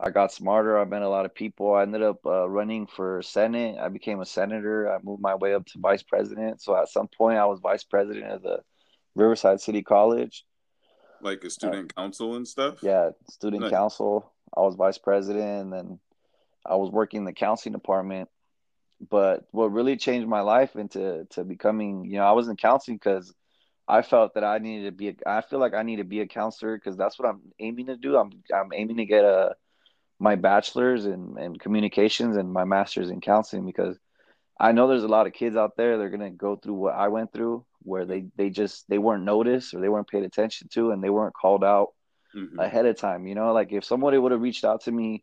I 0.00 0.10
got 0.10 0.32
smarter. 0.32 0.76
I 0.76 0.84
met 0.84 1.02
a 1.02 1.08
lot 1.08 1.26
of 1.26 1.32
people. 1.32 1.72
I 1.72 1.82
ended 1.82 2.02
up 2.02 2.18
uh, 2.26 2.48
running 2.48 2.88
for 2.88 3.22
senate. 3.22 3.78
I 3.80 3.88
became 3.88 4.20
a 4.20 4.26
senator. 4.26 4.92
I 4.92 4.98
moved 5.00 5.22
my 5.22 5.36
way 5.36 5.54
up 5.54 5.64
to 5.66 5.78
vice 5.78 6.02
president. 6.02 6.60
So 6.60 6.76
at 6.76 6.88
some 6.88 7.06
point, 7.06 7.38
I 7.38 7.46
was 7.46 7.60
vice 7.60 7.84
president 7.84 8.32
of 8.32 8.42
the 8.42 8.62
Riverside 9.14 9.60
City 9.60 9.84
College. 9.84 10.44
Like 11.22 11.44
a 11.44 11.50
student 11.50 11.92
uh, 11.96 12.02
council 12.02 12.34
and 12.34 12.48
stuff? 12.48 12.82
Yeah, 12.82 13.10
student 13.30 13.62
nice. 13.62 13.70
council. 13.70 14.32
I 14.56 14.62
was 14.62 14.74
vice 14.74 14.98
president 14.98 15.62
and 15.62 15.72
then 15.72 16.00
I 16.66 16.74
was 16.74 16.90
working 16.90 17.18
in 17.18 17.24
the 17.24 17.32
counseling 17.32 17.74
department. 17.74 18.28
But 19.10 19.46
what 19.50 19.72
really 19.72 19.96
changed 19.96 20.28
my 20.28 20.40
life 20.40 20.74
into 20.76 21.26
to 21.30 21.44
becoming, 21.44 22.06
you 22.06 22.16
know, 22.16 22.24
I 22.24 22.32
was 22.32 22.48
in 22.48 22.56
counseling 22.56 22.96
because 22.96 23.34
I 23.86 24.02
felt 24.02 24.34
that 24.34 24.44
I 24.44 24.58
needed 24.58 24.86
to 24.86 24.92
be. 24.92 25.08
A, 25.08 25.16
I 25.26 25.40
feel 25.42 25.58
like 25.58 25.74
I 25.74 25.82
need 25.82 25.96
to 25.96 26.04
be 26.04 26.20
a 26.20 26.26
counselor 26.26 26.76
because 26.76 26.96
that's 26.96 27.18
what 27.18 27.28
I'm 27.28 27.40
aiming 27.58 27.86
to 27.86 27.96
do. 27.96 28.16
I'm 28.16 28.30
I'm 28.54 28.72
aiming 28.72 28.96
to 28.96 29.04
get 29.04 29.24
a 29.24 29.54
my 30.18 30.34
bachelor's 30.34 31.06
in, 31.06 31.36
in 31.38 31.56
communications 31.56 32.36
and 32.36 32.52
my 32.52 32.64
master's 32.64 33.10
in 33.10 33.20
counseling 33.20 33.66
because 33.66 33.98
I 34.58 34.72
know 34.72 34.88
there's 34.88 35.02
a 35.02 35.08
lot 35.08 35.26
of 35.26 35.34
kids 35.34 35.56
out 35.56 35.76
there 35.76 35.98
they're 35.98 36.10
gonna 36.10 36.30
go 36.30 36.56
through 36.56 36.74
what 36.74 36.94
I 36.94 37.08
went 37.08 37.32
through 37.32 37.64
where 37.82 38.06
they 38.06 38.26
they 38.36 38.50
just 38.50 38.88
they 38.88 38.98
weren't 38.98 39.24
noticed 39.24 39.74
or 39.74 39.80
they 39.80 39.88
weren't 39.88 40.08
paid 40.08 40.24
attention 40.24 40.68
to 40.72 40.90
and 40.90 41.02
they 41.02 41.10
weren't 41.10 41.34
called 41.34 41.62
out 41.62 41.88
mm-hmm. 42.34 42.58
ahead 42.58 42.86
of 42.86 42.96
time 42.96 43.26
you 43.26 43.34
know 43.34 43.52
like 43.52 43.72
if 43.72 43.84
somebody 43.84 44.16
would 44.16 44.32
have 44.32 44.40
reached 44.40 44.64
out 44.64 44.82
to 44.82 44.92
me 44.92 45.22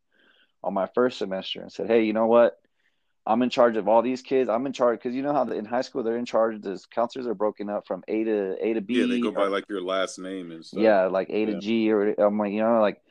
on 0.64 0.74
my 0.74 0.88
first 0.94 1.18
semester 1.18 1.62
and 1.62 1.72
said 1.72 1.88
hey 1.88 2.04
you 2.04 2.14
know 2.14 2.28
what 2.28 2.60
i'm 3.26 3.42
in 3.42 3.50
charge 3.50 3.78
of 3.78 3.88
all 3.88 4.02
these 4.02 4.22
kids 4.22 4.50
i'm 4.50 4.66
in 4.66 4.74
charge 4.74 5.00
because 5.00 5.16
you 5.16 5.22
know 5.22 5.34
how 5.34 5.44
the, 5.44 5.56
in 5.56 5.66
high 5.66 5.82
school 5.82 6.04
they're 6.04 6.18
in 6.18 6.26
charge 6.26 6.62
the 6.62 6.82
counselors 6.92 7.28
are 7.28 7.34
broken 7.34 7.70
up 7.70 7.88
from 7.88 8.04
a 8.08 8.24
to 8.24 8.56
a 8.60 8.74
to 8.74 8.82
b 8.82 9.00
yeah 9.00 9.06
they 9.06 9.20
go 9.20 9.32
by 9.32 9.44
uh, 9.44 9.50
like 9.50 9.66
your 9.70 9.82
last 9.82 10.20
name 10.20 10.52
and 10.52 10.66
stuff 10.66 10.82
yeah 10.82 11.06
like 11.06 11.30
a 11.30 11.40
yeah. 11.40 11.46
to 11.46 11.60
g 11.60 11.92
or 11.92 12.14
i'm 12.20 12.38
like 12.38 12.52
you 12.52 12.62
know 12.62 12.82
like 12.82 13.02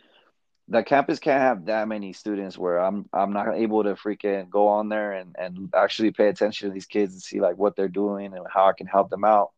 the 0.69 0.83
campus 0.83 1.19
can't 1.19 1.41
have 1.41 1.67
that 1.67 1.89
many 1.89 2.13
students 2.13 2.57
where 2.57 2.79
I'm 2.79 3.09
I'm 3.13 3.33
not 3.33 3.55
able 3.55 3.83
to 3.85 3.95
freaking 3.95 4.49
go 4.49 4.69
on 4.69 4.89
there 4.89 5.13
and 5.13 5.37
and 5.39 5.71
actually 5.75 6.13
pay 6.13 6.29
attention 6.29 6.69
to 6.69 6.75
these 6.75 6.87
kids 6.87 7.13
and 7.13 7.23
see 7.23 7.41
like 7.41 7.57
what 7.57 7.77
they're 7.77 7.89
doing 7.89 8.33
and 8.33 8.47
how 8.53 8.69
I 8.69 8.73
can 8.73 8.87
help 8.87 9.11
them 9.11 9.25
out. 9.25 9.51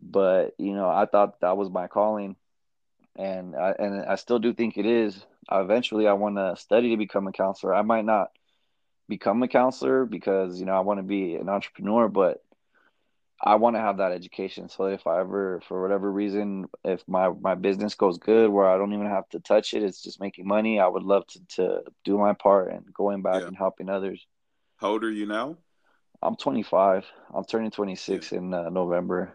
But 0.00 0.54
you 0.58 0.74
know, 0.74 0.88
I 0.88 1.06
thought 1.06 1.40
that 1.40 1.56
was 1.56 1.70
my 1.70 1.86
calling, 1.86 2.36
and 3.16 3.56
I 3.56 3.70
and 3.78 4.04
I 4.04 4.16
still 4.16 4.38
do 4.38 4.52
think 4.52 4.76
it 4.76 4.86
is. 4.86 5.24
Eventually, 5.50 6.06
I 6.06 6.12
want 6.12 6.36
to 6.36 6.56
study 6.56 6.90
to 6.90 6.96
become 6.96 7.26
a 7.26 7.32
counselor. 7.32 7.74
I 7.74 7.82
might 7.82 8.04
not 8.04 8.30
become 9.08 9.42
a 9.42 9.48
counselor 9.48 10.04
because 10.04 10.60
you 10.60 10.66
know 10.66 10.76
I 10.76 10.80
want 10.80 10.98
to 10.98 11.04
be 11.04 11.34
an 11.36 11.48
entrepreneur, 11.48 12.08
but 12.08 12.42
I 13.40 13.54
want 13.54 13.76
to 13.76 13.80
have 13.80 13.98
that 13.98 14.12
education. 14.12 14.68
So 14.68 14.86
that 14.86 14.94
if 14.94 15.06
I 15.06 15.20
ever, 15.20 15.60
for 15.68 15.80
whatever 15.80 16.10
reason, 16.10 16.66
if 16.84 17.02
my 17.06 17.28
my 17.28 17.54
business 17.54 17.94
goes 17.94 18.18
good, 18.18 18.50
where 18.50 18.68
I 18.68 18.76
don't 18.76 18.92
even 18.92 19.06
have 19.06 19.28
to 19.30 19.40
touch 19.40 19.74
it, 19.74 19.82
it's 19.82 20.02
just 20.02 20.20
making 20.20 20.46
money. 20.46 20.80
I 20.80 20.88
would 20.88 21.04
love 21.04 21.26
to 21.28 21.40
to 21.56 21.82
do 22.04 22.18
my 22.18 22.32
part 22.34 22.72
and 22.72 22.92
going 22.92 23.22
back 23.22 23.42
yeah. 23.42 23.48
and 23.48 23.56
helping 23.56 23.88
others. 23.88 24.26
How 24.76 24.90
old 24.90 25.04
are 25.04 25.10
you 25.10 25.26
now? 25.26 25.56
I'm 26.20 26.36
25. 26.36 27.06
I'm 27.32 27.44
turning 27.44 27.70
26 27.70 28.32
yeah. 28.32 28.38
in 28.38 28.52
uh, 28.52 28.68
November. 28.70 29.32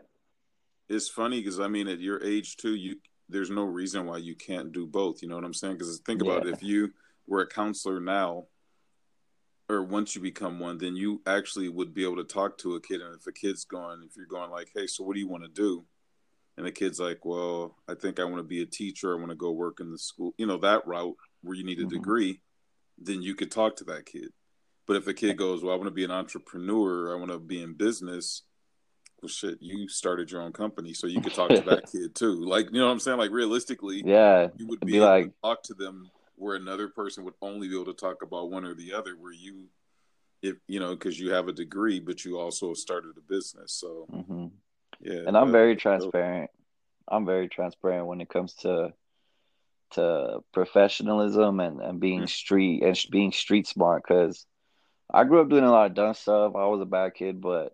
It's 0.89 1.07
funny 1.07 1.39
because 1.39 1.59
I 1.59 1.67
mean, 1.67 1.87
at 1.87 1.99
your 1.99 2.21
age 2.23 2.57
too, 2.57 2.75
you 2.75 2.97
there's 3.29 3.49
no 3.49 3.63
reason 3.63 4.05
why 4.05 4.17
you 4.17 4.35
can't 4.35 4.71
do 4.73 4.85
both. 4.85 5.21
You 5.21 5.29
know 5.29 5.35
what 5.35 5.45
I'm 5.45 5.53
saying? 5.53 5.77
Because 5.77 5.99
think 6.05 6.21
about 6.21 6.43
yeah. 6.43 6.51
it. 6.51 6.55
If 6.55 6.63
you 6.63 6.91
were 7.25 7.41
a 7.41 7.47
counselor 7.47 8.01
now, 8.01 8.47
or 9.69 9.83
once 9.83 10.15
you 10.15 10.21
become 10.21 10.59
one, 10.59 10.77
then 10.77 10.95
you 10.95 11.21
actually 11.25 11.69
would 11.69 11.93
be 11.93 12.03
able 12.03 12.17
to 12.17 12.23
talk 12.23 12.57
to 12.59 12.75
a 12.75 12.81
kid. 12.81 13.01
And 13.01 13.15
if 13.15 13.25
a 13.27 13.31
kid's 13.31 13.65
going, 13.65 14.03
if 14.03 14.15
you're 14.15 14.25
going 14.25 14.51
like, 14.51 14.69
hey, 14.75 14.87
so 14.87 15.03
what 15.03 15.13
do 15.13 15.19
you 15.19 15.27
want 15.27 15.43
to 15.43 15.49
do? 15.49 15.85
And 16.57 16.65
the 16.65 16.71
kid's 16.71 16.99
like, 16.99 17.25
well, 17.25 17.75
I 17.87 17.95
think 17.95 18.19
I 18.19 18.25
want 18.25 18.37
to 18.37 18.43
be 18.43 18.61
a 18.61 18.65
teacher. 18.65 19.13
I 19.13 19.19
want 19.19 19.29
to 19.29 19.35
go 19.35 19.51
work 19.51 19.79
in 19.79 19.91
the 19.91 19.97
school, 19.97 20.33
you 20.37 20.45
know, 20.45 20.57
that 20.57 20.85
route 20.85 21.15
where 21.41 21.55
you 21.55 21.63
need 21.63 21.79
a 21.79 21.81
mm-hmm. 21.81 21.95
degree, 21.95 22.41
then 22.97 23.21
you 23.21 23.35
could 23.35 23.51
talk 23.51 23.77
to 23.77 23.83
that 23.85 24.05
kid. 24.05 24.29
But 24.85 24.97
if 24.97 25.07
a 25.07 25.13
kid 25.13 25.37
goes, 25.37 25.63
well, 25.63 25.73
I 25.73 25.77
want 25.77 25.87
to 25.87 25.91
be 25.91 26.03
an 26.03 26.11
entrepreneur, 26.11 27.15
I 27.15 27.17
want 27.17 27.31
to 27.31 27.39
be 27.39 27.61
in 27.61 27.73
business, 27.73 28.43
well, 29.21 29.29
shit, 29.29 29.57
you 29.61 29.87
started 29.87 30.29
your 30.29 30.41
own 30.41 30.51
company, 30.51 30.93
so 30.93 31.07
you 31.07 31.21
could 31.21 31.33
talk 31.33 31.49
to 31.49 31.61
that 31.61 31.89
kid 31.91 32.13
too. 32.13 32.43
Like, 32.43 32.67
you 32.71 32.79
know 32.79 32.87
what 32.87 32.91
I'm 32.91 32.99
saying? 32.99 33.17
Like, 33.17 33.31
realistically, 33.31 34.03
yeah, 34.05 34.49
you 34.57 34.67
would 34.67 34.81
be, 34.81 34.93
be 34.93 34.99
like, 34.99 35.31
talk 35.41 35.63
to 35.63 35.73
them 35.73 36.11
where 36.43 36.55
another 36.55 36.89
person 36.89 37.23
would 37.23 37.33
only 37.41 37.67
be 37.67 37.75
able 37.75 37.85
to 37.85 37.93
talk 37.93 38.21
about 38.21 38.51
one 38.51 38.65
or 38.65 38.73
the 38.73 38.93
other 38.93 39.15
where 39.15 39.31
you 39.31 39.65
if 40.41 40.57
you 40.67 40.79
know 40.79 40.91
because 40.91 41.19
you 41.19 41.31
have 41.31 41.47
a 41.47 41.53
degree 41.53 41.99
but 41.99 42.25
you 42.25 42.37
also 42.37 42.73
started 42.73 43.17
a 43.17 43.21
business 43.21 43.71
so. 43.71 44.05
Mm-hmm. 44.11 44.47
yeah 44.99 45.23
and 45.25 45.37
i'm 45.37 45.51
very 45.51 45.75
transparent. 45.75 46.51
I'm 47.07 47.25
very 47.25 47.49
transparent 47.49 48.07
when 48.07 48.21
it 48.21 48.29
comes 48.29 48.53
to 48.55 48.93
to 49.91 50.39
professionalism 50.53 51.59
and, 51.59 51.81
and 51.81 51.99
being 51.99 52.19
mm-hmm. 52.19 52.27
street 52.27 52.83
and 52.83 52.99
being 53.11 53.31
street 53.31 53.67
smart 53.67 54.03
because 54.07 54.45
i 55.13 55.23
grew 55.23 55.41
up 55.41 55.49
doing 55.49 55.63
a 55.63 55.71
lot 55.71 55.87
of 55.87 55.95
dumb 55.95 56.13
stuff. 56.13 56.55
I 56.55 56.65
was 56.65 56.81
a 56.81 56.85
bad 56.85 57.13
kid 57.13 57.41
but 57.41 57.73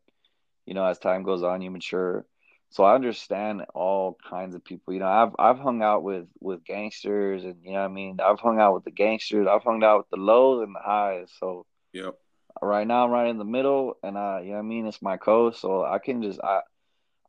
you 0.65 0.73
know 0.73 0.85
as 0.85 0.99
time 0.99 1.23
goes 1.23 1.43
on 1.43 1.61
you 1.61 1.71
mature 1.71 2.25
so 2.71 2.83
I 2.83 2.93
understand 2.95 3.65
all 3.73 4.17
kinds 4.29 4.53
of 4.53 4.63
people. 4.63 4.93
You 4.93 4.99
know, 4.99 5.07
I've 5.07 5.35
I've 5.39 5.59
hung 5.59 5.81
out 5.81 6.03
with 6.03 6.27
with 6.39 6.63
gangsters, 6.63 7.43
and 7.43 7.55
you 7.63 7.73
know, 7.73 7.79
I 7.79 7.87
mean, 7.87 8.19
I've 8.23 8.39
hung 8.39 8.59
out 8.59 8.75
with 8.75 8.83
the 8.83 8.91
gangsters. 8.91 9.47
I've 9.49 9.63
hung 9.63 9.83
out 9.83 9.99
with 9.99 10.09
the 10.11 10.17
lows 10.17 10.63
and 10.63 10.75
the 10.75 10.79
highs. 10.79 11.31
So 11.39 11.65
yep. 11.93 12.15
Right 12.61 12.85
now, 12.85 13.05
I'm 13.05 13.11
right 13.11 13.29
in 13.29 13.37
the 13.37 13.45
middle, 13.45 13.97
and 14.03 14.17
I, 14.17 14.41
you 14.41 14.51
know, 14.51 14.59
I 14.59 14.63
mean, 14.63 14.85
it's 14.85 15.01
my 15.01 15.17
coast, 15.17 15.61
so 15.61 15.85
I 15.85 15.99
can 15.99 16.21
just 16.21 16.39
I, 16.43 16.61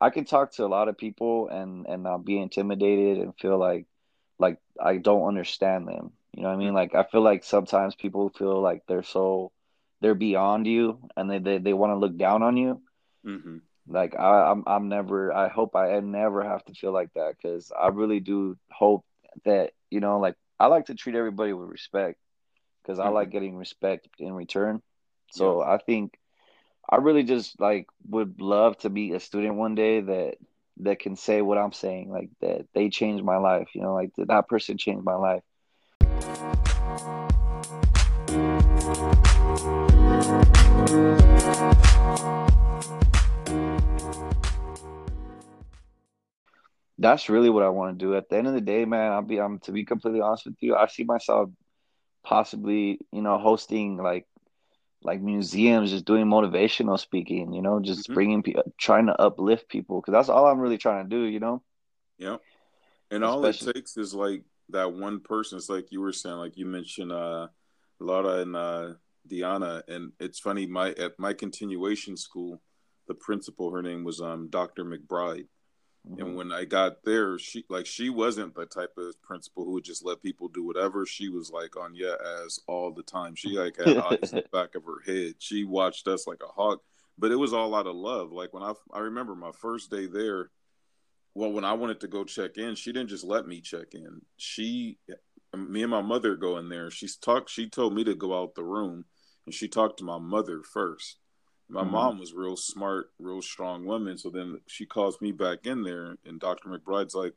I 0.00 0.10
can 0.10 0.24
talk 0.24 0.52
to 0.52 0.64
a 0.64 0.66
lot 0.66 0.88
of 0.88 0.98
people 0.98 1.48
and 1.48 1.86
and 1.86 2.02
not 2.02 2.24
be 2.24 2.38
intimidated 2.38 3.18
and 3.18 3.38
feel 3.38 3.56
like, 3.56 3.86
like 4.38 4.58
I 4.82 4.96
don't 4.96 5.28
understand 5.28 5.86
them. 5.86 6.12
You 6.34 6.42
know 6.42 6.48
what 6.48 6.54
I 6.54 6.58
mean? 6.58 6.74
Like 6.74 6.94
I 6.94 7.04
feel 7.04 7.22
like 7.22 7.44
sometimes 7.44 7.94
people 7.94 8.30
feel 8.30 8.60
like 8.60 8.82
they're 8.88 9.02
so 9.02 9.52
they're 10.00 10.14
beyond 10.14 10.66
you 10.66 10.98
and 11.16 11.30
they 11.30 11.38
they, 11.38 11.58
they 11.58 11.72
want 11.72 11.92
to 11.92 11.96
look 11.96 12.16
down 12.16 12.42
on 12.42 12.56
you. 12.56 12.80
Mm-hmm. 13.24 13.58
Like 13.90 14.14
I, 14.16 14.50
I'm 14.50 14.62
I'm 14.66 14.88
never. 14.88 15.32
I 15.32 15.48
hope 15.48 15.74
I 15.74 15.98
never 15.98 16.44
have 16.44 16.64
to 16.66 16.74
feel 16.74 16.92
like 16.92 17.12
that 17.14 17.34
because 17.36 17.72
I 17.76 17.88
really 17.88 18.20
do 18.20 18.56
hope 18.70 19.04
that 19.44 19.72
you 19.90 19.98
know, 19.98 20.20
like 20.20 20.36
I 20.60 20.66
like 20.66 20.86
to 20.86 20.94
treat 20.94 21.16
everybody 21.16 21.52
with 21.52 21.68
respect 21.68 22.18
because 22.82 22.98
mm-hmm. 22.98 23.08
I 23.08 23.10
like 23.10 23.30
getting 23.30 23.56
respect 23.56 24.08
in 24.18 24.32
return. 24.32 24.80
So 25.32 25.60
yeah. 25.60 25.72
I 25.72 25.78
think 25.78 26.16
I 26.88 26.96
really 26.96 27.24
just 27.24 27.58
like 27.60 27.88
would 28.08 28.40
love 28.40 28.78
to 28.78 28.90
be 28.90 29.12
a 29.12 29.20
student 29.20 29.56
one 29.56 29.74
day 29.74 30.00
that 30.00 30.36
that 30.78 31.00
can 31.00 31.16
say 31.16 31.42
what 31.42 31.58
I'm 31.58 31.72
saying, 31.72 32.10
like 32.10 32.30
that 32.40 32.66
they 32.72 32.90
changed 32.90 33.24
my 33.24 33.38
life. 33.38 33.68
You 33.74 33.82
know, 33.82 33.94
like 33.94 34.14
that, 34.16 34.28
that 34.28 34.48
person 34.48 34.78
changed 34.78 35.04
my 35.04 35.14
life. 35.14 35.42
That's 47.00 47.30
really 47.30 47.48
what 47.48 47.62
I 47.62 47.70
want 47.70 47.98
to 47.98 48.04
do. 48.04 48.14
At 48.14 48.28
the 48.28 48.36
end 48.36 48.46
of 48.46 48.52
the 48.52 48.60
day, 48.60 48.84
man, 48.84 49.10
I'll 49.10 49.22
be 49.22 49.40
I'm 49.40 49.58
to 49.60 49.72
be 49.72 49.84
completely 49.84 50.20
honest 50.20 50.44
with 50.44 50.56
you, 50.60 50.76
I 50.76 50.86
see 50.86 51.04
myself 51.04 51.50
possibly, 52.22 53.00
you 53.10 53.22
know, 53.22 53.38
hosting 53.38 53.96
like 53.96 54.26
like 55.02 55.22
museums, 55.22 55.90
just 55.90 56.04
doing 56.04 56.26
motivational 56.26 57.00
speaking, 57.00 57.54
you 57.54 57.62
know, 57.62 57.80
just 57.80 58.04
mm-hmm. 58.04 58.14
bringing 58.14 58.42
people, 58.42 58.62
trying 58.78 59.06
to 59.06 59.18
uplift 59.18 59.68
people, 59.68 59.98
because 59.98 60.12
that's 60.12 60.28
all 60.28 60.46
I'm 60.46 60.60
really 60.60 60.76
trying 60.76 61.08
to 61.08 61.08
do, 61.08 61.22
you 61.22 61.40
know. 61.40 61.62
Yeah, 62.18 62.36
and 63.10 63.24
Especially, 63.24 63.66
all 63.66 63.70
it 63.70 63.74
takes 63.74 63.96
is 63.96 64.14
like 64.14 64.42
that 64.68 64.92
one 64.92 65.20
person. 65.20 65.56
It's 65.56 65.70
like 65.70 65.90
you 65.90 66.02
were 66.02 66.12
saying, 66.12 66.36
like 66.36 66.58
you 66.58 66.66
mentioned, 66.66 67.12
uh, 67.12 67.48
Laura 67.98 68.40
and 68.40 68.54
uh, 68.54 68.92
Diana, 69.26 69.82
and 69.88 70.12
it's 70.20 70.38
funny. 70.38 70.66
My 70.66 70.90
at 70.90 71.18
my 71.18 71.32
continuation 71.32 72.18
school, 72.18 72.60
the 73.08 73.14
principal, 73.14 73.70
her 73.70 73.82
name 73.82 74.04
was 74.04 74.20
um 74.20 74.48
Dr. 74.50 74.84
McBride, 74.84 75.48
Mm-hmm. 76.08 76.20
And 76.20 76.36
when 76.36 76.52
I 76.52 76.64
got 76.64 77.04
there, 77.04 77.38
she 77.38 77.64
like 77.68 77.86
she 77.86 78.08
wasn't 78.08 78.54
the 78.54 78.66
type 78.66 78.94
of 78.96 79.20
principal 79.22 79.64
who 79.64 79.72
would 79.72 79.84
just 79.84 80.04
let 80.04 80.22
people 80.22 80.48
do 80.48 80.64
whatever. 80.64 81.04
She 81.04 81.28
was 81.28 81.50
like 81.50 81.76
on 81.76 81.94
yeah 81.94 82.14
as 82.44 82.58
all 82.66 82.90
the 82.90 83.02
time. 83.02 83.34
She 83.34 83.58
like 83.58 83.76
had 83.76 83.98
eyes 83.98 84.32
in 84.32 84.38
the 84.38 84.44
back 84.52 84.74
of 84.74 84.84
her 84.84 85.02
head. 85.04 85.34
She 85.38 85.64
watched 85.64 86.08
us 86.08 86.26
like 86.26 86.42
a 86.42 86.52
hawk, 86.52 86.80
but 87.18 87.30
it 87.30 87.36
was 87.36 87.52
all 87.52 87.74
out 87.74 87.86
of 87.86 87.96
love. 87.96 88.32
Like 88.32 88.54
when 88.54 88.62
I 88.62 88.72
I 88.92 89.00
remember 89.00 89.34
my 89.34 89.52
first 89.52 89.90
day 89.90 90.06
there. 90.06 90.50
Well, 91.32 91.52
when 91.52 91.64
I 91.64 91.74
wanted 91.74 92.00
to 92.00 92.08
go 92.08 92.24
check 92.24 92.56
in, 92.56 92.74
she 92.74 92.92
didn't 92.92 93.10
just 93.10 93.22
let 93.22 93.46
me 93.46 93.60
check 93.60 93.94
in. 93.94 94.20
She, 94.36 94.98
me 95.56 95.82
and 95.82 95.90
my 95.90 96.02
mother 96.02 96.34
go 96.34 96.58
in 96.58 96.68
there. 96.68 96.90
She's 96.90 97.14
talked. 97.14 97.50
She 97.50 97.68
told 97.70 97.94
me 97.94 98.02
to 98.02 98.16
go 98.16 98.36
out 98.36 98.56
the 98.56 98.64
room, 98.64 99.04
and 99.46 99.54
she 99.54 99.68
talked 99.68 99.98
to 99.98 100.04
my 100.04 100.18
mother 100.18 100.60
first 100.64 101.18
my 101.70 101.82
mm-hmm. 101.82 101.92
mom 101.92 102.18
was 102.18 102.34
real 102.34 102.56
smart, 102.56 103.10
real 103.18 103.40
strong 103.40 103.86
woman. 103.86 104.18
So 104.18 104.28
then 104.28 104.60
she 104.66 104.86
calls 104.86 105.20
me 105.20 105.32
back 105.32 105.66
in 105.66 105.82
there, 105.82 106.16
and 106.26 106.40
Dr. 106.40 106.68
McBride's 106.68 107.14
like, 107.14 107.34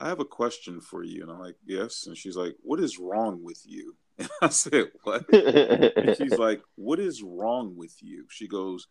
I 0.00 0.08
have 0.08 0.20
a 0.20 0.24
question 0.24 0.80
for 0.80 1.04
you. 1.04 1.22
And 1.22 1.30
I'm 1.30 1.38
like, 1.38 1.56
yes. 1.64 2.06
And 2.06 2.16
she's 2.16 2.36
like, 2.36 2.56
what 2.62 2.80
is 2.80 2.98
wrong 2.98 3.42
with 3.42 3.62
you? 3.64 3.96
And 4.16 4.28
I 4.42 4.48
said, 4.48 4.92
what? 5.02 5.32
and 5.32 6.16
she's 6.16 6.38
like, 6.38 6.62
what 6.76 7.00
is 7.00 7.20
wrong 7.20 7.74
with 7.76 7.96
you? 8.00 8.26
She 8.30 8.46
goes, 8.46 8.86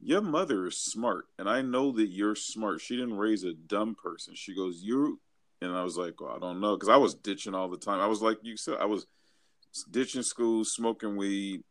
your 0.00 0.20
mother 0.20 0.66
is 0.66 0.76
smart. 0.76 1.26
And 1.38 1.48
I 1.48 1.62
know 1.62 1.92
that 1.92 2.08
you're 2.08 2.34
smart. 2.34 2.80
She 2.80 2.96
didn't 2.96 3.16
raise 3.16 3.44
a 3.44 3.52
dumb 3.52 3.94
person. 3.94 4.34
She 4.34 4.56
goes, 4.56 4.82
you, 4.82 5.20
and 5.62 5.70
I 5.70 5.84
was 5.84 5.96
like, 5.96 6.20
well, 6.20 6.34
I 6.34 6.40
don't 6.40 6.60
know. 6.60 6.76
Cause 6.76 6.88
I 6.88 6.96
was 6.96 7.14
ditching 7.14 7.54
all 7.54 7.68
the 7.68 7.76
time. 7.76 8.00
I 8.00 8.06
was 8.06 8.22
like, 8.22 8.38
you 8.42 8.56
said, 8.56 8.78
I 8.80 8.86
was 8.86 9.06
ditching 9.90 10.22
school, 10.22 10.64
smoking 10.64 11.16
weed, 11.16 11.62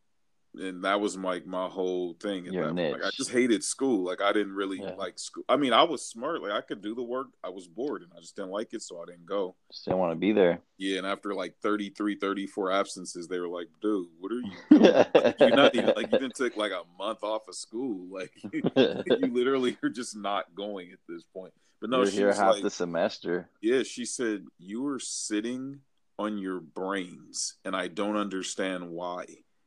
and 0.60 0.84
that 0.84 1.00
was 1.00 1.18
like 1.18 1.46
my 1.46 1.68
whole 1.68 2.14
thing. 2.14 2.46
Your 2.46 2.72
niche. 2.72 2.94
Like, 2.94 3.04
I 3.04 3.10
just 3.14 3.32
hated 3.32 3.64
school. 3.64 4.04
Like 4.04 4.22
I 4.22 4.32
didn't 4.32 4.54
really 4.54 4.80
yeah. 4.80 4.94
like 4.96 5.18
school. 5.20 5.44
I 5.50 5.58
mean, 5.58 5.74
I 5.74 5.84
was 5.84 6.04
smart. 6.04 6.42
Like 6.42 6.52
I 6.52 6.62
could 6.62 6.82
do 6.82 6.96
the 6.96 7.04
work. 7.04 7.28
I 7.44 7.50
was 7.50 7.68
bored 7.68 8.02
and 8.02 8.12
I 8.16 8.22
just 8.22 8.36
didn't 8.36 8.52
like 8.52 8.74
it, 8.74 8.82
so 8.82 9.02
I 9.02 9.06
didn't 9.06 9.26
go. 9.26 9.56
Just 9.72 9.86
didn't 9.86 10.00
want 10.00 10.12
to 10.12 10.16
be 10.16 10.32
there. 10.32 10.62
Yeah, 10.78 11.00
and 11.00 11.08
after 11.08 11.34
like 11.34 11.56
33, 11.62 12.16
34 12.16 12.72
absences, 12.72 13.28
they 13.28 13.40
were 13.40 13.48
like, 13.48 13.68
"Dude, 13.82 14.08
what 14.20 14.32
are 14.32 14.36
you 14.36 14.52
doing? 14.70 15.06
like, 15.14 15.40
you're 15.40 15.56
not 15.56 15.76
even 15.76 15.94
like 15.96 16.12
you 16.12 16.20
didn't 16.20 16.36
take 16.36 16.58
like 16.58 16.72
a 16.72 16.84
month 16.98 17.24
off 17.24 17.48
of 17.48 17.56
school. 17.56 18.08
Like 18.12 18.32
you, 18.52 18.62
you 18.76 19.28
literally 19.28 19.78
are 19.84 19.90
just 19.90 20.16
not 20.16 20.56
going 20.56 20.92
at 20.92 21.00
this 21.08 21.24
point." 21.24 21.54
But 21.82 21.90
no, 21.90 22.04
you're 22.04 22.12
here 22.12 22.34
half 22.34 22.56
like, 22.56 22.64
the 22.64 22.70
semester. 22.70 23.50
Yeah, 23.62 23.84
she 23.84 24.06
said 24.06 24.46
you 24.58 24.82
were 24.82 25.00
sitting 25.00 25.82
on 26.18 26.38
your 26.38 26.60
brains, 26.60 27.56
and 27.66 27.76
I 27.76 27.88
don't 27.88 28.16
understand 28.16 28.90
why. 28.90 29.26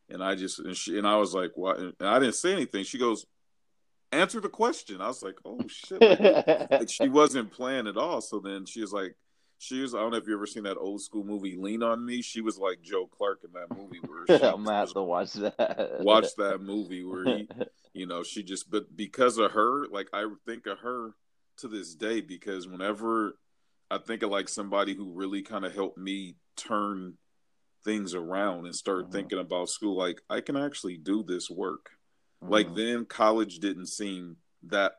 And 0.09 0.23
I 0.23 0.35
just 0.35 0.59
and 0.59 0.77
she 0.77 0.99
and 0.99 1.07
I 1.07 1.17
was 1.17 1.35
like, 1.35 1.53
"What?" 1.55 1.79
And 1.79 1.95
I 2.01 2.19
didn't 2.19 2.35
say 2.35 2.53
anything. 2.53 2.85
She 2.85 2.99
goes, 2.99 3.27
"Answer 4.13 4.41
the 4.41 4.49
question." 4.49 5.01
I 5.01 5.09
was 5.09 5.23
like, 5.23 5.39
"Oh 5.45 5.61
shit!" 5.69 6.01
Like, 6.01 6.71
like 6.71 6.91
she 6.91 7.09
wasn't 7.09 7.53
playing 7.53 7.87
at 7.87 7.97
all. 7.97 8.21
So 8.21 8.41
then 8.41 8.65
she 8.65 8.81
was 8.81 8.93
like, 8.93 9.17
"She 9.59 9.81
was." 9.81 9.95
I 9.95 9.99
don't 9.99 10.13
know 10.13 10.17
if 10.17 10.27
you 10.27 10.35
ever 10.35 10.47
seen 10.47 10.63
that 10.63 10.79
old 10.79 11.03
school 11.03 11.25
movie 11.25 11.57
"Lean 11.57 11.83
on 11.83 12.05
Me." 12.05 12.23
She 12.23 12.41
was 12.41 12.59
like 12.59 12.81
Joe 12.81 13.07
Clark 13.07 13.41
in 13.45 13.53
that 13.53 13.77
movie. 13.77 14.01
Where 14.01 14.27
she 14.27 14.45
I'm 14.45 14.65
gonna 14.65 14.79
have 14.79 14.93
to 14.95 15.03
watch 15.03 15.35
that. 15.35 15.97
watch 16.01 16.35
that 16.39 16.61
movie 16.63 17.05
where 17.05 17.25
he, 17.25 17.49
you 17.93 18.07
know, 18.07 18.23
she 18.23 18.43
just. 18.43 18.71
But 18.71 18.97
because 18.97 19.37
of 19.37 19.53
her, 19.53 19.87
like 19.89 20.09
I 20.15 20.27
think 20.47 20.67
of 20.67 20.79
her 20.79 21.15
to 21.59 21.69
this 21.69 21.95
day 21.95 22.21
because 22.21 22.67
whenever 22.67 23.35
I 23.91 23.99
think 23.99 24.23
of 24.23 24.31
like 24.31 24.49
somebody 24.49 24.95
who 24.95 25.13
really 25.13 25.43
kind 25.43 25.65
of 25.65 25.75
helped 25.75 25.99
me 25.99 26.37
turn 26.57 27.15
things 27.85 28.15
around 28.15 28.67
and 28.67 28.75
start 28.75 29.05
mm-hmm. 29.05 29.13
thinking 29.13 29.39
about 29.39 29.69
school 29.69 29.97
like 29.97 30.21
I 30.29 30.41
can 30.41 30.57
actually 30.57 30.97
do 30.97 31.23
this 31.23 31.51
work. 31.51 31.91
Mm-hmm. 32.43 32.53
Like 32.53 32.75
then 32.75 33.05
college 33.05 33.59
didn't 33.59 33.87
seem 33.87 34.37
that 34.65 34.93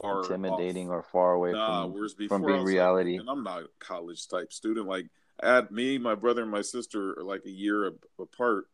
far 0.00 0.22
intimidating 0.22 0.88
off. 0.88 0.94
or 0.94 1.02
far 1.02 1.32
away 1.34 1.52
nah, 1.52 1.82
from, 1.82 1.94
whereas 1.94 2.14
before 2.14 2.38
from 2.38 2.46
being 2.46 2.64
reality. 2.64 3.18
Like, 3.18 3.26
I'm 3.28 3.42
not 3.42 3.62
a 3.62 3.68
college 3.78 4.26
type 4.28 4.52
student. 4.52 4.86
Like 4.86 5.06
at 5.42 5.70
me, 5.70 5.98
my 5.98 6.14
brother 6.14 6.42
and 6.42 6.50
my 6.50 6.62
sister 6.62 7.18
are 7.18 7.24
like 7.24 7.42
a 7.46 7.50
year 7.50 7.92
apart. 8.18 8.66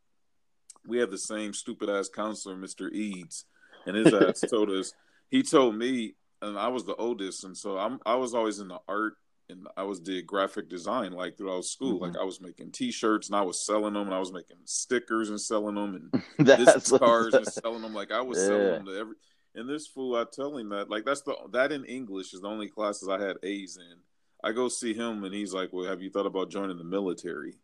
We 0.87 0.99
have 0.99 1.11
the 1.11 1.19
same 1.19 1.53
stupid 1.53 1.91
ass 1.91 2.09
counselor, 2.09 2.57
Mr. 2.57 2.93
Eads, 2.93 3.45
and 3.87 3.97
his 3.97 4.15
ass 4.15 4.41
told 4.51 4.71
us 4.71 4.93
he 5.29 5.43
told 5.43 5.77
me, 5.77 6.15
and 6.41 6.59
I 6.59 6.69
was 6.69 6.85
the 6.85 6.95
oldest, 6.95 7.45
and 7.45 7.57
so 7.57 7.79
I'm 7.79 7.99
I 8.07 8.15
was 8.15 8.35
always 8.35 8.61
in 8.61 8.69
the 8.69 8.79
art 8.89 9.15
and 9.49 9.67
I 9.77 9.85
was 9.85 10.01
did 10.01 10.27
graphic 10.27 10.69
design 10.69 11.13
like 11.13 11.37
throughout 11.37 11.65
school. 11.65 11.95
Mm-hmm. 11.95 12.05
Like 12.05 12.17
I 12.17 12.25
was 12.25 12.41
making 12.41 12.73
T-shirts 12.73 13.29
and 13.29 13.37
I 13.37 13.43
was 13.43 13.65
selling 13.65 13.95
them, 13.95 14.07
and 14.07 14.15
I 14.15 14.19
was 14.19 14.33
making 14.33 14.57
stickers 14.65 15.31
and 15.31 15.41
selling 15.41 15.77
them, 15.77 16.11
and 16.39 16.47
business 16.47 16.91
cards 16.91 17.35
and 17.35 17.47
selling 17.47 17.83
them. 17.83 17.95
Like 17.95 18.13
I 18.13 18.21
was 18.21 18.39
yeah. 18.39 18.47
selling 18.47 18.73
them 18.73 18.87
to 18.87 18.99
every. 18.99 19.15
And 19.55 19.69
this 19.69 19.87
fool, 19.87 20.17
I 20.17 20.25
tell 20.31 20.57
him 20.57 20.69
that 20.71 20.91
like 20.91 21.05
that's 21.05 21.23
the 21.23 21.35
that 21.53 21.73
in 21.73 21.85
English 21.85 22.35
is 22.35 22.43
the 22.43 22.49
only 22.49 22.69
classes 22.69 23.09
I 23.09 23.21
had 23.21 23.37
A's 23.43 23.79
in. 23.79 23.99
I 24.45 24.53
go 24.53 24.69
see 24.69 24.93
him, 24.93 25.25
and 25.25 25.35
he's 25.35 25.55
like, 25.55 25.73
"Well, 25.73 25.87
have 25.87 26.03
you 26.03 26.11
thought 26.11 26.27
about 26.27 26.51
joining 26.51 26.77
the 26.77 26.85
military?" 26.85 27.55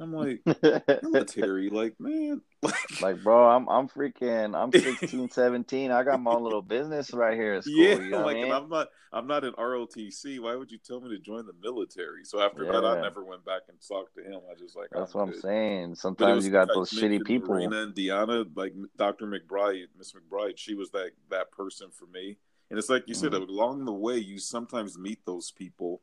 I'm 0.00 0.12
like, 0.12 0.40
military, 1.02 1.68
like, 1.68 1.94
man, 2.00 2.40
like, 2.62 3.02
like, 3.02 3.22
bro, 3.22 3.48
I'm 3.48 3.68
I'm 3.68 3.88
freaking, 3.88 4.56
I'm 4.56 4.72
16, 5.00 5.30
17. 5.30 5.90
I 5.90 6.02
got 6.02 6.20
my 6.20 6.32
own 6.32 6.42
little 6.42 6.62
business 6.62 7.12
right 7.12 7.34
here 7.34 7.54
at 7.54 7.64
school. 7.64 7.74
Yeah, 7.76 7.94
you 7.96 8.10
know 8.10 8.24
like, 8.24 8.38
and 8.38 8.52
I'm 8.52 8.70
not, 8.70 8.88
I'm 9.12 9.26
not 9.26 9.44
in 9.44 9.52
ROTC. 9.52 10.40
Why 10.40 10.56
would 10.56 10.70
you 10.70 10.78
tell 10.78 11.00
me 11.00 11.10
to 11.10 11.18
join 11.18 11.44
the 11.46 11.52
military? 11.62 12.24
So 12.24 12.40
after 12.40 12.64
yeah. 12.64 12.72
that, 12.72 12.84
I 12.84 13.00
never 13.02 13.22
went 13.22 13.44
back 13.44 13.62
and 13.68 13.76
talked 13.86 14.14
to 14.16 14.22
him. 14.22 14.40
I 14.50 14.54
just 14.58 14.76
like, 14.76 14.88
that's 14.92 15.14
I'm 15.14 15.20
what 15.20 15.26
good. 15.26 15.34
I'm 15.34 15.40
saying. 15.42 15.94
Sometimes 15.96 16.46
you 16.46 16.52
got 16.52 16.68
those 16.68 16.90
shitty 16.90 17.24
people. 17.24 17.54
Marina 17.54 17.82
and 17.82 17.94
Deanna, 17.94 18.46
like 18.56 18.72
Dr. 18.96 19.26
McBride, 19.26 19.86
Miss 19.98 20.14
McBride, 20.14 20.56
she 20.56 20.74
was 20.74 20.90
that 20.92 21.10
that 21.30 21.52
person 21.52 21.90
for 21.90 22.06
me. 22.06 22.38
And 22.70 22.78
it's 22.78 22.88
like 22.88 23.04
you 23.06 23.14
mm-hmm. 23.14 23.34
said, 23.34 23.34
along 23.34 23.84
the 23.84 23.92
way, 23.92 24.16
you 24.16 24.38
sometimes 24.38 24.96
meet 24.96 25.18
those 25.26 25.50
people 25.50 26.00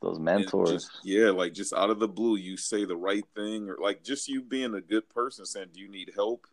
those 0.00 0.18
mentors. 0.18 0.70
Just, 0.70 0.90
yeah, 1.04 1.30
like 1.30 1.52
just 1.52 1.72
out 1.72 1.90
of 1.90 1.98
the 1.98 2.08
blue, 2.08 2.36
you 2.36 2.56
say 2.56 2.84
the 2.84 2.96
right 2.96 3.24
thing, 3.34 3.68
or 3.68 3.76
like 3.80 4.02
just 4.02 4.28
you 4.28 4.42
being 4.42 4.74
a 4.74 4.80
good 4.80 5.08
person 5.08 5.44
saying, 5.44 5.68
"Do 5.72 5.80
you 5.80 5.90
need 5.90 6.12
help?" 6.14 6.46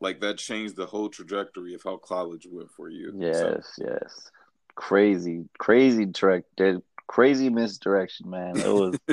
Like 0.00 0.20
that 0.20 0.38
changed 0.38 0.76
the 0.76 0.86
whole 0.86 1.08
trajectory 1.08 1.74
of 1.74 1.82
how 1.82 1.98
college 1.98 2.46
went 2.50 2.70
for 2.70 2.88
you. 2.88 3.12
Yes, 3.14 3.74
so. 3.74 3.84
yes, 3.84 4.30
crazy, 4.74 5.44
crazy 5.58 6.06
direct, 6.06 6.60
crazy 7.06 7.50
misdirection, 7.50 8.30
man. 8.30 8.58
It 8.58 8.66
was, 8.66 8.98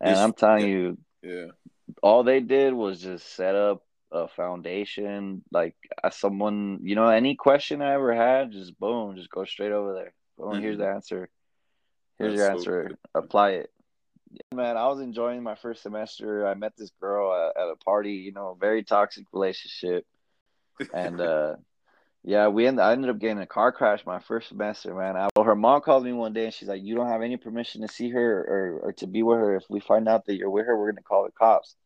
and 0.00 0.16
I'm 0.16 0.32
telling 0.32 0.68
you, 0.68 0.98
yeah, 1.22 1.46
all 2.02 2.24
they 2.24 2.40
did 2.40 2.74
was 2.74 3.00
just 3.00 3.32
set 3.34 3.54
up 3.54 3.84
a 4.10 4.26
foundation. 4.26 5.42
Like 5.52 5.76
someone, 6.10 6.80
you 6.82 6.96
know, 6.96 7.08
any 7.08 7.36
question 7.36 7.80
I 7.80 7.94
ever 7.94 8.12
had, 8.12 8.50
just 8.50 8.78
boom, 8.80 9.14
just 9.16 9.30
go 9.30 9.44
straight 9.44 9.72
over 9.72 9.94
there. 9.94 10.14
Boom, 10.36 10.54
mm-hmm. 10.54 10.62
here's 10.62 10.78
the 10.78 10.88
answer 10.88 11.30
Here's 12.18 12.32
That's 12.32 12.38
your 12.38 12.50
answer. 12.50 12.90
So 12.90 13.20
Apply 13.20 13.50
it. 13.50 13.70
Man, 14.54 14.76
I 14.76 14.88
was 14.88 15.00
enjoying 15.00 15.42
my 15.42 15.54
first 15.54 15.82
semester. 15.82 16.46
I 16.46 16.54
met 16.54 16.72
this 16.76 16.90
girl 17.00 17.32
at, 17.32 17.60
at 17.60 17.68
a 17.68 17.76
party. 17.76 18.12
You 18.12 18.32
know, 18.32 18.56
very 18.60 18.82
toxic 18.82 19.24
relationship, 19.32 20.04
and 20.92 21.20
uh, 21.20 21.56
Yeah, 22.26 22.48
we 22.48 22.66
end, 22.66 22.80
I 22.80 22.90
ended 22.90 23.08
up 23.08 23.20
getting 23.20 23.38
a 23.38 23.46
car 23.46 23.70
crash 23.70 24.04
my 24.04 24.18
first 24.18 24.48
semester, 24.48 24.92
man. 24.92 25.16
I, 25.16 25.28
well, 25.36 25.44
her 25.44 25.54
mom 25.54 25.80
called 25.80 26.04
me 26.04 26.12
one 26.12 26.32
day 26.32 26.46
and 26.46 26.52
she's 26.52 26.68
like, 26.68 26.82
"You 26.82 26.96
don't 26.96 27.06
have 27.06 27.22
any 27.22 27.36
permission 27.36 27.82
to 27.82 27.88
see 27.88 28.10
her 28.10 28.40
or, 28.40 28.88
or 28.88 28.92
to 28.94 29.06
be 29.06 29.22
with 29.22 29.38
her. 29.38 29.54
If 29.54 29.62
we 29.70 29.78
find 29.78 30.08
out 30.08 30.26
that 30.26 30.34
you're 30.34 30.50
with 30.50 30.66
her, 30.66 30.76
we're 30.76 30.90
gonna 30.90 31.02
call 31.02 31.24
the 31.24 31.30
cops." 31.30 31.76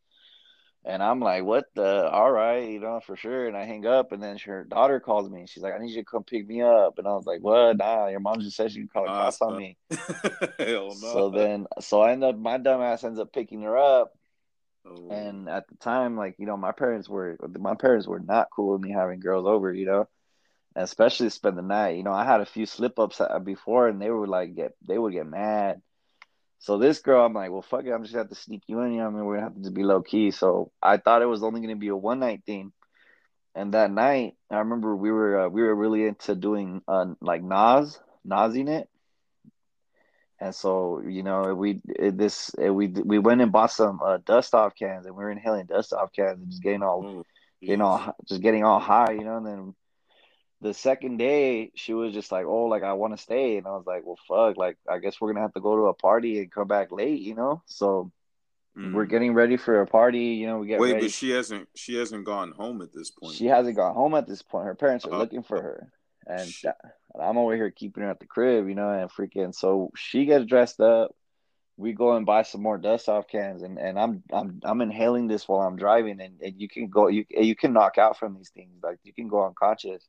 And 0.85 1.03
I'm 1.03 1.21
like, 1.21 1.45
"What 1.45 1.67
the? 1.75 2.09
All 2.11 2.31
right, 2.31 2.69
you 2.69 2.81
know, 2.81 3.01
for 3.05 3.15
sure." 3.15 3.47
And 3.47 3.57
I 3.57 3.65
hang 3.65 3.87
up, 3.87 4.13
and 4.13 4.23
then 4.23 4.39
her 4.39 4.65
daughter 4.65 4.99
calls 4.99 5.29
me 5.29 5.41
and 5.41 5.49
she's 5.49 5.63
like, 5.63 5.75
"I 5.75 5.79
need 5.79 5.91
you 5.91 6.03
to 6.03 6.05
come 6.05 6.25
pick 6.25 6.47
me 6.47 6.63
up." 6.63 6.99
And 6.99 7.07
I 7.07 7.13
was 7.13 7.27
like, 7.27 7.41
"What? 7.43 7.77
Nah, 7.77 8.07
your 8.07 8.21
mom 8.21 8.41
just 8.41 8.57
said 8.57 8.73
she 8.73 8.79
can 8.79 8.89
call 8.89 9.05
the 9.05 9.09
cops 9.09 9.43
on 9.43 9.59
me." 9.59 9.77
Hell 10.59 10.89
no. 10.89 10.95
So 10.95 11.31
then, 11.31 11.67
so 11.81 12.01
I 12.01 12.13
end 12.13 12.25
up, 12.25 12.39
my 12.39 12.57
dumbass 12.57 13.05
ends 13.05 13.21
up 13.21 13.33
picking 13.33 13.63
her 13.63 13.77
up. 13.77 14.13
Oh. 14.87 15.11
And 15.11 15.51
at 15.51 15.69
the 15.69 15.77
time, 15.77 16.17
like 16.17 16.37
you 16.39 16.47
know, 16.47 16.57
my 16.57 16.73
parents 16.73 17.09
were 17.09 17.37
my 17.59 17.75
parents 17.75 18.07
were 18.07 18.21
not 18.21 18.49
cool 18.51 18.73
with 18.73 18.81
me 18.81 18.91
having 18.91 19.21
girls 19.21 19.47
over, 19.47 19.73
you 19.73 19.87
know 19.87 20.09
especially 20.77 21.31
spend 21.31 21.59
the 21.59 21.63
night. 21.63 21.97
You 21.97 22.03
know, 22.03 22.13
I 22.13 22.25
had 22.25 22.41
a 22.41 22.47
few 22.47 22.67
slip 22.67 22.99
ups 22.99 23.21
uh, 23.21 23.39
before, 23.39 23.89
and 23.89 24.01
they 24.01 24.11
would 24.11 24.29
like 24.29 24.55
get 24.55 24.75
they 24.87 24.99
would 24.99 25.13
get 25.13 25.27
mad. 25.27 25.83
So 26.61 26.79
this 26.79 27.01
girl, 27.01 27.25
I'm 27.25 27.33
like, 27.33 27.51
well, 27.51 27.63
fuck 27.63 27.85
it, 27.87 27.91
I'm 27.91 28.03
just 28.03 28.13
gonna 28.13 28.25
have 28.25 28.31
to 28.31 28.35
sneak 28.35 28.63
you 28.67 28.81
in. 28.83 28.93
You 28.93 28.99
know, 29.01 29.07
I 29.07 29.11
mean, 29.11 29.25
we're 29.25 29.37
gonna 29.37 29.49
have 29.49 29.63
to 29.63 29.71
be 29.71 29.83
low 29.83 30.03
key. 30.03 30.31
So 30.31 30.71
I 30.83 30.99
thought 30.99 31.23
it 31.23 31.27
was 31.27 31.43
only 31.43 31.61
gonna 31.61 31.77
be 31.77 31.89
a 31.89 31.97
one 31.97 32.21
night 32.21 32.43
thing. 32.47 32.73
And 33.55 33.75
that 33.75 33.91
night, 33.91 34.37
I 34.51 34.59
remember 34.59 34.95
we 34.95 35.11
were 35.11 35.41
uh, 35.41 35.49
we 35.49 35.63
were 35.63 35.75
really 35.75 36.07
into 36.07 36.35
doing 36.37 36.83
uh, 36.87 37.07
like 37.21 37.43
Nas, 37.43 37.99
Nasing 38.25 38.69
it. 38.69 38.89
And 40.39 40.55
so, 40.55 41.01
you 41.01 41.23
know, 41.23 41.55
we 41.55 41.81
it, 41.89 42.17
this 42.17 42.51
it, 42.59 42.71
we 42.71 42.89
we 42.89 43.19
went 43.19 43.41
and 43.41 43.53
bought 43.53 43.73
some 43.73 44.01
uh, 44.05 44.19
dust 44.25 44.55
off 44.55 44.75
cans, 44.75 45.07
and 45.07 45.17
we 45.17 45.25
were 45.25 45.31
inhaling 45.31 45.67
dust 45.67 45.93
off 45.93 46.13
cans 46.13 46.41
and 46.41 46.51
just 46.51 46.63
getting 46.63 46.83
all, 46.83 47.05
oh, 47.05 47.27
getting 47.65 47.83
all, 47.83 48.15
just 48.27 48.43
getting 48.43 48.65
all 48.65 48.81
high, 48.81 49.13
you 49.13 49.25
know. 49.25 49.37
And 49.37 49.47
then 49.47 49.75
the 50.61 50.75
second 50.75 51.17
day 51.17 51.73
she 51.75 51.95
was 51.95 52.13
just 52.13 52.31
like 52.31 52.45
oh 52.45 52.65
like 52.65 52.83
i 52.83 52.93
want 52.93 53.17
to 53.17 53.23
stay. 53.23 53.57
And 53.57 53.67
i 53.67 53.71
was 53.71 53.87
like 53.87 54.03
well 54.05 54.19
fuck 54.29 54.57
like 54.57 54.77
i 54.89 54.99
guess 54.99 55.21
we're 55.21 55.33
gonna 55.33 55.43
have 55.43 55.55
to 55.55 55.61
go 55.61 55.77
to 55.77 55.83
a 55.87 55.95
party 55.95 56.39
and 56.41 56.53
come 56.53 56.69
back 56.69 56.93
late 56.93 57.21
you 57.21 57.35
know? 57.35 57.63
So 57.67 58.13
mm. 58.77 58.93
we're 58.93 59.07
getting 59.07 59.35
ready 59.35 59.57
for 59.57 59.81
a 59.81 59.87
party 59.87 60.35
you 60.35 60.47
know 60.47 60.59
we 60.59 60.67
get 60.67 60.81
wait 60.81 60.95
ready. 60.95 61.07
but 61.07 61.13
she 61.13 61.31
hasn't 61.31 61.69
she 61.75 61.97
hasn't 61.97 62.25
gone 62.25 62.53
home 62.53 62.83
at 62.83 62.93
this 62.93 63.11
point. 63.11 63.35
She 63.35 63.47
hasn't 63.47 63.77
gone 63.77 63.95
home 63.95 64.15
at 64.15 64.27
this 64.27 64.43
point. 64.43 64.67
Her 64.67 64.75
parents 64.75 65.05
are 65.07 65.15
uh, 65.15 65.19
looking 65.19 65.43
for 65.43 65.61
her. 65.61 65.93
And 66.27 66.53
i'm 67.21 67.39
over 67.39 67.57
here 67.57 67.71
keeping 67.73 68.05
her 68.05 68.11
at 68.11 68.21
the 68.21 68.27
crib 68.27 68.69
you 68.69 68.75
know 68.77 68.89
and 68.89 69.11
freaking 69.11 69.53
so 69.53 69.91
she 69.97 70.27
gets 70.27 70.45
dressed 70.45 70.81
up. 70.81 71.15
We 71.77 71.95
go 71.95 72.15
and 72.15 72.27
buy 72.27 72.43
some 72.43 72.61
more 72.61 72.77
dust 72.77 73.09
off 73.09 73.27
cans 73.27 73.63
and, 73.63 73.79
and 73.79 73.99
I'm 73.99 74.23
I'm 74.31 74.61
I'm 74.63 74.83
inhaling 74.83 75.29
this 75.29 75.49
while 75.49 75.67
I'm 75.67 75.77
driving 75.77 76.21
and, 76.21 76.39
and 76.43 76.61
you 76.61 76.69
can 76.69 76.89
go 76.89 77.09
you 77.09 77.25
you 77.31 77.57
can 77.57 77.73
knock 77.73 77.97
out 77.97 78.19
from 78.19 78.35
these 78.37 78.51
things 78.51 78.83
like 78.83 78.99
you 79.03 79.15
can 79.15 79.29
go 79.29 79.47
unconscious 79.47 80.07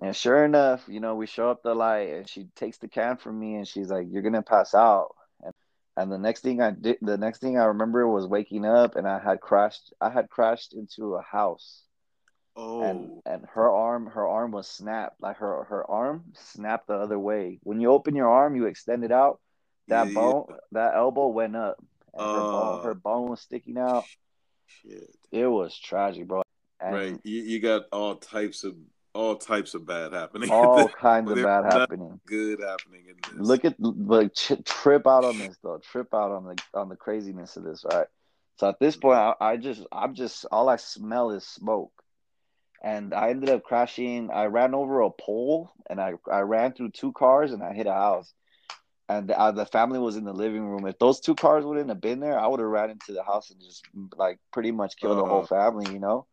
and 0.00 0.16
sure 0.16 0.44
enough, 0.44 0.84
you 0.88 1.00
know, 1.00 1.14
we 1.14 1.26
show 1.26 1.50
up 1.50 1.62
the 1.62 1.74
light 1.74 2.08
and 2.10 2.28
she 2.28 2.46
takes 2.56 2.78
the 2.78 2.88
can 2.88 3.16
from 3.16 3.38
me 3.38 3.56
and 3.56 3.68
she's 3.68 3.90
like, 3.90 4.06
You're 4.08 4.22
gonna 4.22 4.42
pass 4.42 4.74
out. 4.74 5.14
And 5.42 5.52
and 5.96 6.10
the 6.10 6.18
next 6.18 6.40
thing 6.40 6.60
I 6.62 6.70
did 6.70 6.98
the 7.02 7.18
next 7.18 7.40
thing 7.40 7.58
I 7.58 7.64
remember 7.64 8.08
was 8.08 8.26
waking 8.26 8.64
up 8.64 8.96
and 8.96 9.06
I 9.06 9.18
had 9.18 9.40
crashed 9.40 9.92
I 10.00 10.08
had 10.10 10.30
crashed 10.30 10.72
into 10.72 11.16
a 11.16 11.22
house. 11.22 11.82
Oh 12.54 12.82
and, 12.82 13.22
and 13.26 13.46
her 13.54 13.70
arm 13.70 14.06
her 14.06 14.26
arm 14.26 14.50
was 14.50 14.66
snapped. 14.66 15.20
Like 15.20 15.36
her 15.38 15.64
her 15.64 15.88
arm 15.90 16.32
snapped 16.34 16.86
the 16.86 16.94
other 16.94 17.18
way. 17.18 17.58
When 17.62 17.80
you 17.80 17.90
open 17.90 18.16
your 18.16 18.30
arm, 18.30 18.56
you 18.56 18.66
extend 18.66 19.04
it 19.04 19.12
out, 19.12 19.40
that 19.88 20.08
yeah. 20.08 20.14
bone 20.14 20.46
that 20.72 20.94
elbow 20.94 21.28
went 21.28 21.56
up. 21.56 21.76
And 22.14 22.22
uh, 22.22 22.34
her, 22.34 22.40
bone, 22.40 22.78
uh. 22.78 22.82
her 22.82 22.94
bone 22.94 23.30
was 23.30 23.40
sticking 23.40 23.78
out. 23.78 24.04
Shit. 24.66 25.14
It 25.30 25.46
was 25.46 25.78
tragic, 25.78 26.26
bro. 26.26 26.42
And 26.80 26.94
right. 26.94 27.20
You, 27.24 27.42
you 27.42 27.60
got 27.60 27.84
all 27.92 28.16
types 28.16 28.64
of 28.64 28.74
all 29.14 29.36
types 29.36 29.74
of 29.74 29.86
bad 29.86 30.12
happening. 30.12 30.50
All 30.52 30.88
kinds 30.88 31.30
of 31.30 31.36
bad 31.36 31.64
happening. 31.64 32.20
Good 32.26 32.60
happening 32.60 33.04
in 33.08 33.16
this. 33.38 33.46
Look 33.46 33.64
at 33.64 33.76
like 33.78 34.34
trip 34.64 35.06
out 35.06 35.24
on 35.24 35.38
this 35.38 35.56
though. 35.62 35.78
Trip 35.78 36.12
out 36.14 36.30
on 36.30 36.44
the 36.44 36.62
on 36.74 36.88
the 36.88 36.96
craziness 36.96 37.56
of 37.56 37.64
this, 37.64 37.84
right? 37.90 38.06
So 38.56 38.68
at 38.68 38.78
this 38.80 38.96
point, 38.96 39.18
I, 39.18 39.34
I 39.40 39.56
just 39.56 39.84
I'm 39.92 40.14
just 40.14 40.46
all 40.50 40.68
I 40.68 40.76
smell 40.76 41.30
is 41.30 41.44
smoke, 41.44 41.92
and 42.82 43.12
I 43.12 43.30
ended 43.30 43.50
up 43.50 43.64
crashing. 43.64 44.30
I 44.30 44.46
ran 44.46 44.74
over 44.74 45.00
a 45.00 45.10
pole, 45.10 45.72
and 45.90 46.00
I 46.00 46.14
I 46.30 46.40
ran 46.40 46.72
through 46.72 46.90
two 46.90 47.12
cars, 47.12 47.52
and 47.52 47.62
I 47.62 47.72
hit 47.72 47.86
a 47.86 47.92
house. 47.92 48.32
And 49.08 49.28
the, 49.28 49.38
uh, 49.38 49.50
the 49.50 49.66
family 49.66 49.98
was 49.98 50.16
in 50.16 50.24
the 50.24 50.32
living 50.32 50.64
room. 50.64 50.86
If 50.86 50.98
those 50.98 51.20
two 51.20 51.34
cars 51.34 51.66
wouldn't 51.66 51.88
have 51.88 52.00
been 52.00 52.20
there, 52.20 52.38
I 52.38 52.46
would 52.46 52.60
have 52.60 52.68
ran 52.68 52.88
into 52.88 53.12
the 53.12 53.22
house 53.22 53.50
and 53.50 53.60
just 53.60 53.84
like 54.16 54.38
pretty 54.52 54.70
much 54.70 54.96
killed 54.96 55.18
uh-huh. 55.18 55.22
the 55.22 55.28
whole 55.28 55.42
uh-huh. 55.42 55.70
family, 55.70 55.92
you 55.92 55.98
know. 55.98 56.26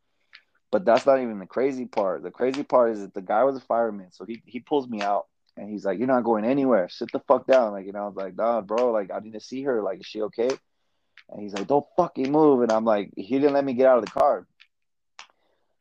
But 0.72 0.86
that's 0.86 1.06
not 1.06 1.20
even 1.20 1.40
the 1.40 1.48
crazy 1.48 1.86
part. 1.86 2.22
The 2.24 2.32
crazy 2.32 2.64
part 2.64 2.92
is 2.92 3.02
that 3.02 3.14
the 3.14 3.22
guy 3.22 3.44
was 3.44 3.58
a 3.58 3.62
fireman, 3.62 4.12
so 4.12 4.26
he 4.26 4.42
he 4.46 4.60
pulls 4.60 4.88
me 4.88 5.02
out 5.02 5.26
and 5.58 5.70
he's 5.70 5.84
like, 5.86 5.98
"You're 5.98 6.08
not 6.08 6.24
going 6.24 6.46
anywhere. 6.46 6.90
Sit 6.90 7.12
the 7.12 7.20
fuck 7.22 7.48
down." 7.48 7.72
Like, 7.72 7.86
you 7.86 7.92
know, 7.92 8.04
I 8.04 8.08
was 8.08 8.16
like, 8.16 8.36
"Nah, 8.36 8.62
bro. 8.62 8.92
Like, 8.92 9.12
I 9.12 9.20
need 9.20 9.34
to 9.34 9.40
see 9.40 9.64
her. 9.64 9.82
Like, 9.82 10.00
is 10.02 10.06
she 10.06 10.22
okay?" 10.24 10.50
And 11.30 11.42
he's 11.42 11.54
like, 11.54 11.68
"Don't 11.68 11.86
fucking 11.98 12.32
move." 12.32 12.62
And 12.62 12.72
I'm 12.72 12.86
like, 12.86 13.12
he 13.16 13.40
didn't 13.40 13.54
let 13.54 13.66
me 13.66 13.74
get 13.74 13.88
out 13.88 13.98
of 13.98 14.06
the 14.06 14.12
car. 14.12 14.48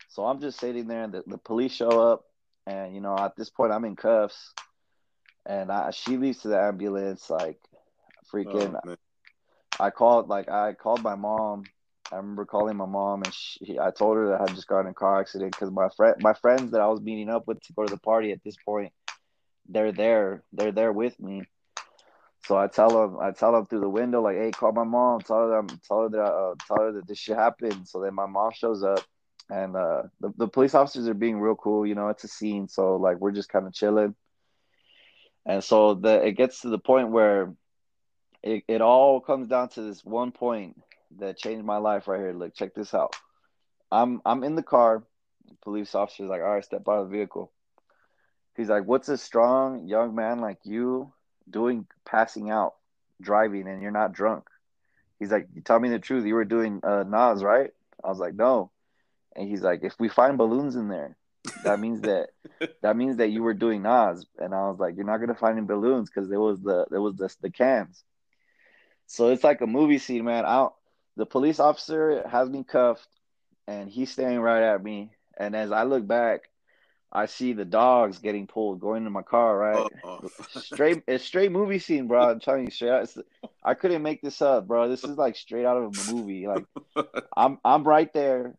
So 0.08 0.24
I'm 0.24 0.40
just 0.40 0.58
sitting 0.58 0.88
there, 0.88 1.04
and 1.04 1.12
the, 1.12 1.22
the 1.26 1.38
police 1.38 1.72
show 1.72 2.10
up, 2.12 2.24
and 2.66 2.94
you 2.94 3.00
know, 3.00 3.16
at 3.16 3.36
this 3.36 3.50
point, 3.50 3.72
I'm 3.72 3.84
in 3.84 3.94
cuffs, 3.94 4.54
and 5.44 5.70
I, 5.70 5.90
she 5.90 6.16
leaves 6.16 6.42
to 6.42 6.48
the 6.48 6.60
ambulance, 6.60 7.28
like, 7.28 7.58
oh, 7.74 8.32
freaking. 8.32 8.80
Oh, 8.84 8.96
I 9.80 9.90
called, 9.90 10.28
like, 10.28 10.48
I 10.48 10.72
called 10.72 11.04
my 11.04 11.14
mom 11.14 11.64
I 12.10 12.16
remember 12.16 12.46
calling 12.46 12.76
my 12.76 12.86
mom 12.86 13.22
and 13.22 13.34
she, 13.34 13.78
I 13.78 13.90
told 13.90 14.16
her 14.16 14.28
that 14.28 14.40
I 14.40 14.44
had 14.48 14.54
just 14.54 14.66
gotten 14.66 14.86
in 14.86 14.92
a 14.92 14.94
car 14.94 15.20
accident 15.20 15.52
because 15.52 15.70
my 15.70 15.88
friend, 15.90 16.16
my 16.20 16.32
friends 16.32 16.72
that 16.72 16.80
I 16.80 16.86
was 16.86 17.00
meeting 17.00 17.28
up 17.28 17.46
with 17.46 17.60
to 17.60 17.72
go 17.74 17.84
to 17.84 17.90
the 17.90 18.00
party 18.00 18.32
at 18.32 18.42
this 18.42 18.56
point, 18.64 18.92
they're 19.68 19.92
there, 19.92 20.42
they're 20.52 20.72
there 20.72 20.92
with 20.92 21.18
me. 21.20 21.42
So 22.46 22.56
I 22.56 22.66
tell 22.66 22.88
them, 22.88 23.18
I 23.20 23.32
tell 23.32 23.52
them 23.52 23.66
through 23.66 23.80
the 23.80 23.88
window, 23.90 24.22
like, 24.22 24.36
"Hey, 24.36 24.50
call 24.52 24.72
my 24.72 24.84
mom. 24.84 25.20
Tell 25.20 25.50
her, 25.50 25.62
tell 25.86 26.02
her 26.02 26.08
that, 26.08 26.22
uh, 26.22 26.54
tell 26.66 26.84
her 26.84 26.92
that 26.92 27.06
this 27.06 27.18
shit 27.18 27.36
happened." 27.36 27.86
So 27.86 28.00
then 28.00 28.14
my 28.14 28.26
mom 28.26 28.52
shows 28.52 28.82
up, 28.82 29.00
and 29.50 29.76
uh, 29.76 30.04
the 30.20 30.32
the 30.38 30.48
police 30.48 30.74
officers 30.74 31.08
are 31.08 31.14
being 31.14 31.40
real 31.40 31.56
cool. 31.56 31.86
You 31.86 31.94
know, 31.94 32.08
it's 32.08 32.24
a 32.24 32.28
scene, 32.28 32.68
so 32.68 32.96
like 32.96 33.18
we're 33.18 33.32
just 33.32 33.50
kind 33.50 33.66
of 33.66 33.74
chilling. 33.74 34.14
And 35.44 35.62
so 35.62 35.94
the 35.94 36.26
it 36.26 36.32
gets 36.32 36.62
to 36.62 36.70
the 36.70 36.78
point 36.78 37.10
where 37.10 37.52
it, 38.42 38.64
it 38.68 38.80
all 38.80 39.20
comes 39.20 39.48
down 39.48 39.68
to 39.70 39.82
this 39.82 40.04
one 40.04 40.32
point 40.32 40.76
that 41.16 41.38
changed 41.38 41.64
my 41.64 41.78
life 41.78 42.08
right 42.08 42.20
here. 42.20 42.32
Look, 42.32 42.54
check 42.54 42.74
this 42.74 42.94
out. 42.94 43.14
I'm 43.90 44.20
I'm 44.24 44.44
in 44.44 44.54
the 44.54 44.62
car. 44.62 45.04
The 45.48 45.54
police 45.62 45.94
officer's 45.94 46.28
like, 46.28 46.42
all 46.42 46.54
right, 46.54 46.64
step 46.64 46.82
out 46.88 46.98
of 46.98 47.10
the 47.10 47.16
vehicle. 47.16 47.52
He's 48.56 48.68
like, 48.68 48.84
what's 48.84 49.08
a 49.08 49.16
strong 49.16 49.86
young 49.86 50.14
man 50.14 50.40
like 50.40 50.58
you 50.64 51.12
doing 51.48 51.86
passing 52.04 52.50
out, 52.50 52.74
driving, 53.20 53.68
and 53.68 53.80
you're 53.80 53.90
not 53.90 54.12
drunk? 54.12 54.44
He's 55.18 55.30
like, 55.30 55.48
you 55.54 55.62
tell 55.62 55.80
me 55.80 55.88
the 55.88 55.98
truth. 55.98 56.26
You 56.26 56.34
were 56.34 56.44
doing 56.44 56.80
uh, 56.82 57.04
Nas, 57.04 57.42
right? 57.42 57.70
I 58.02 58.08
was 58.08 58.18
like, 58.18 58.34
no. 58.34 58.70
And 59.34 59.48
he's 59.48 59.62
like, 59.62 59.80
if 59.82 59.94
we 59.98 60.08
find 60.08 60.36
balloons 60.38 60.76
in 60.76 60.88
there, 60.88 61.16
that 61.64 61.80
means 61.80 62.02
that 62.02 62.28
that 62.82 62.96
means 62.96 63.16
that 63.16 63.28
you 63.28 63.42
were 63.42 63.54
doing 63.54 63.82
Nas. 63.82 64.26
And 64.38 64.54
I 64.54 64.68
was 64.68 64.78
like, 64.78 64.96
you're 64.96 65.06
not 65.06 65.18
gonna 65.18 65.34
find 65.34 65.56
any 65.56 65.66
balloons 65.66 66.10
because 66.10 66.28
there 66.28 66.40
was 66.40 66.60
the 66.60 66.86
there 66.90 67.00
was 67.00 67.16
the 67.16 67.34
the 67.40 67.50
cans. 67.50 68.04
So 69.06 69.30
it's 69.30 69.44
like 69.44 69.62
a 69.62 69.66
movie 69.66 69.98
scene, 69.98 70.24
man. 70.24 70.44
I 70.44 70.56
don't, 70.56 70.72
the 71.18 71.26
police 71.26 71.58
officer 71.58 72.26
has 72.28 72.48
me 72.48 72.62
cuffed 72.62 73.08
and 73.66 73.90
he's 73.90 74.10
staring 74.10 74.38
right 74.38 74.62
at 74.62 74.82
me. 74.82 75.10
And 75.36 75.54
as 75.54 75.72
I 75.72 75.82
look 75.82 76.06
back, 76.06 76.42
I 77.10 77.26
see 77.26 77.54
the 77.54 77.64
dogs 77.64 78.18
getting 78.18 78.46
pulled, 78.46 78.80
going 78.80 79.02
to 79.02 79.10
my 79.10 79.22
car, 79.22 79.58
right? 79.58 79.90
Oh, 80.04 80.20
oh. 80.22 80.60
straight, 80.60 81.02
it's 81.08 81.24
straight 81.24 81.50
movie 81.50 81.80
scene, 81.80 82.06
bro. 82.06 82.30
I'm 82.30 82.40
telling 82.40 82.64
you 82.64 82.70
straight. 82.70 83.08
I 83.64 83.74
couldn't 83.74 84.02
make 84.02 84.22
this 84.22 84.40
up, 84.40 84.68
bro. 84.68 84.88
This 84.88 85.02
is 85.02 85.16
like 85.16 85.34
straight 85.36 85.64
out 85.64 85.76
of 85.76 85.96
a 85.96 86.12
movie. 86.12 86.46
Like, 86.46 86.64
I'm, 87.36 87.58
I'm 87.64 87.82
right 87.82 88.12
there. 88.14 88.54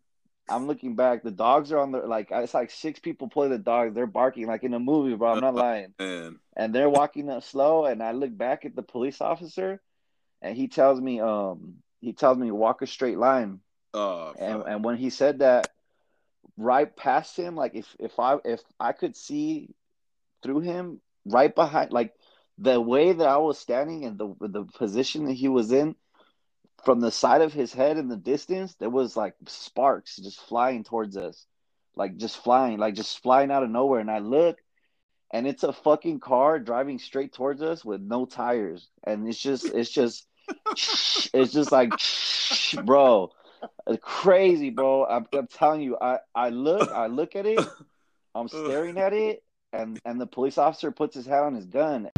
I'm 0.49 0.67
looking 0.67 0.95
back. 0.95 1.23
The 1.23 1.31
dogs 1.31 1.71
are 1.71 1.77
on 1.77 1.91
the 1.91 1.99
like. 1.99 2.29
It's 2.31 2.55
like 2.55 2.71
six 2.71 2.99
people 2.99 3.29
pulling 3.29 3.51
the 3.51 3.59
dogs. 3.59 3.93
They're 3.93 4.07
barking 4.07 4.47
like 4.47 4.63
in 4.63 4.73
a 4.73 4.79
movie, 4.79 5.15
bro. 5.15 5.33
I'm 5.33 5.41
not 5.41 5.53
lying. 5.67 5.93
Man. 5.99 6.39
And 6.57 6.73
they're 6.73 6.89
walking 6.89 7.29
up 7.29 7.43
slow. 7.43 7.85
And 7.85 8.01
I 8.01 8.13
look 8.13 8.35
back 8.35 8.65
at 8.65 8.75
the 8.75 8.81
police 8.81 9.21
officer, 9.21 9.79
and 10.41 10.57
he 10.57 10.67
tells 10.67 10.99
me, 10.99 11.19
um, 11.19 11.75
he 11.99 12.13
tells 12.13 12.37
me 12.37 12.51
walk 12.51 12.81
a 12.81 12.87
straight 12.87 13.17
line. 13.17 13.59
Oh, 13.93 14.33
and 14.37 14.63
and 14.67 14.83
when 14.83 14.97
he 14.97 15.09
said 15.09 15.39
that, 15.39 15.71
right 16.57 16.95
past 16.95 17.35
him, 17.37 17.55
like 17.55 17.75
if 17.75 17.95
if 17.99 18.19
I 18.19 18.37
if 18.45 18.61
I 18.79 18.91
could 18.91 19.15
see 19.15 19.69
through 20.43 20.61
him, 20.61 21.01
right 21.25 21.53
behind, 21.53 21.91
like 21.91 22.13
the 22.57 22.79
way 22.79 23.11
that 23.11 23.27
I 23.27 23.37
was 23.37 23.57
standing 23.57 24.05
and 24.05 24.17
the 24.17 24.35
the 24.39 24.65
position 24.65 25.25
that 25.25 25.33
he 25.33 25.47
was 25.47 25.71
in, 25.71 25.95
from 26.85 26.99
the 26.99 27.11
side 27.11 27.41
of 27.41 27.53
his 27.53 27.73
head 27.73 27.97
in 27.97 28.07
the 28.07 28.17
distance, 28.17 28.75
there 28.75 28.89
was 28.89 29.17
like 29.17 29.35
sparks 29.47 30.17
just 30.17 30.39
flying 30.41 30.83
towards 30.83 31.17
us, 31.17 31.45
like 31.95 32.17
just 32.17 32.37
flying, 32.37 32.77
like 32.77 32.95
just 32.95 33.21
flying 33.21 33.51
out 33.51 33.63
of 33.63 33.69
nowhere. 33.69 33.99
And 33.99 34.11
I 34.11 34.19
look, 34.19 34.59
and 35.31 35.47
it's 35.47 35.63
a 35.63 35.73
fucking 35.73 36.19
car 36.19 36.59
driving 36.59 36.99
straight 36.99 37.33
towards 37.33 37.61
us 37.61 37.83
with 37.83 38.01
no 38.01 38.25
tires, 38.25 38.89
and 39.03 39.27
it's 39.27 39.39
just 39.39 39.65
it's 39.69 39.89
just 39.89 40.27
it's 41.33 41.53
just 41.53 41.71
like, 41.71 41.91
bro, 42.85 43.31
crazy, 44.01 44.69
bro. 44.69 45.05
I'm, 45.05 45.25
I'm 45.33 45.47
telling 45.47 45.81
you, 45.81 45.97
I, 45.99 46.19
I 46.35 46.49
look, 46.49 46.91
I 46.91 47.07
look 47.07 47.35
at 47.35 47.45
it, 47.45 47.59
I'm 48.35 48.47
staring 48.47 48.97
at 48.97 49.13
it, 49.13 49.43
and 49.73 49.99
and 50.05 50.19
the 50.19 50.27
police 50.27 50.57
officer 50.57 50.91
puts 50.91 51.15
his 51.15 51.25
hat 51.25 51.43
on 51.43 51.55
his 51.55 51.65
gun. 51.65 52.09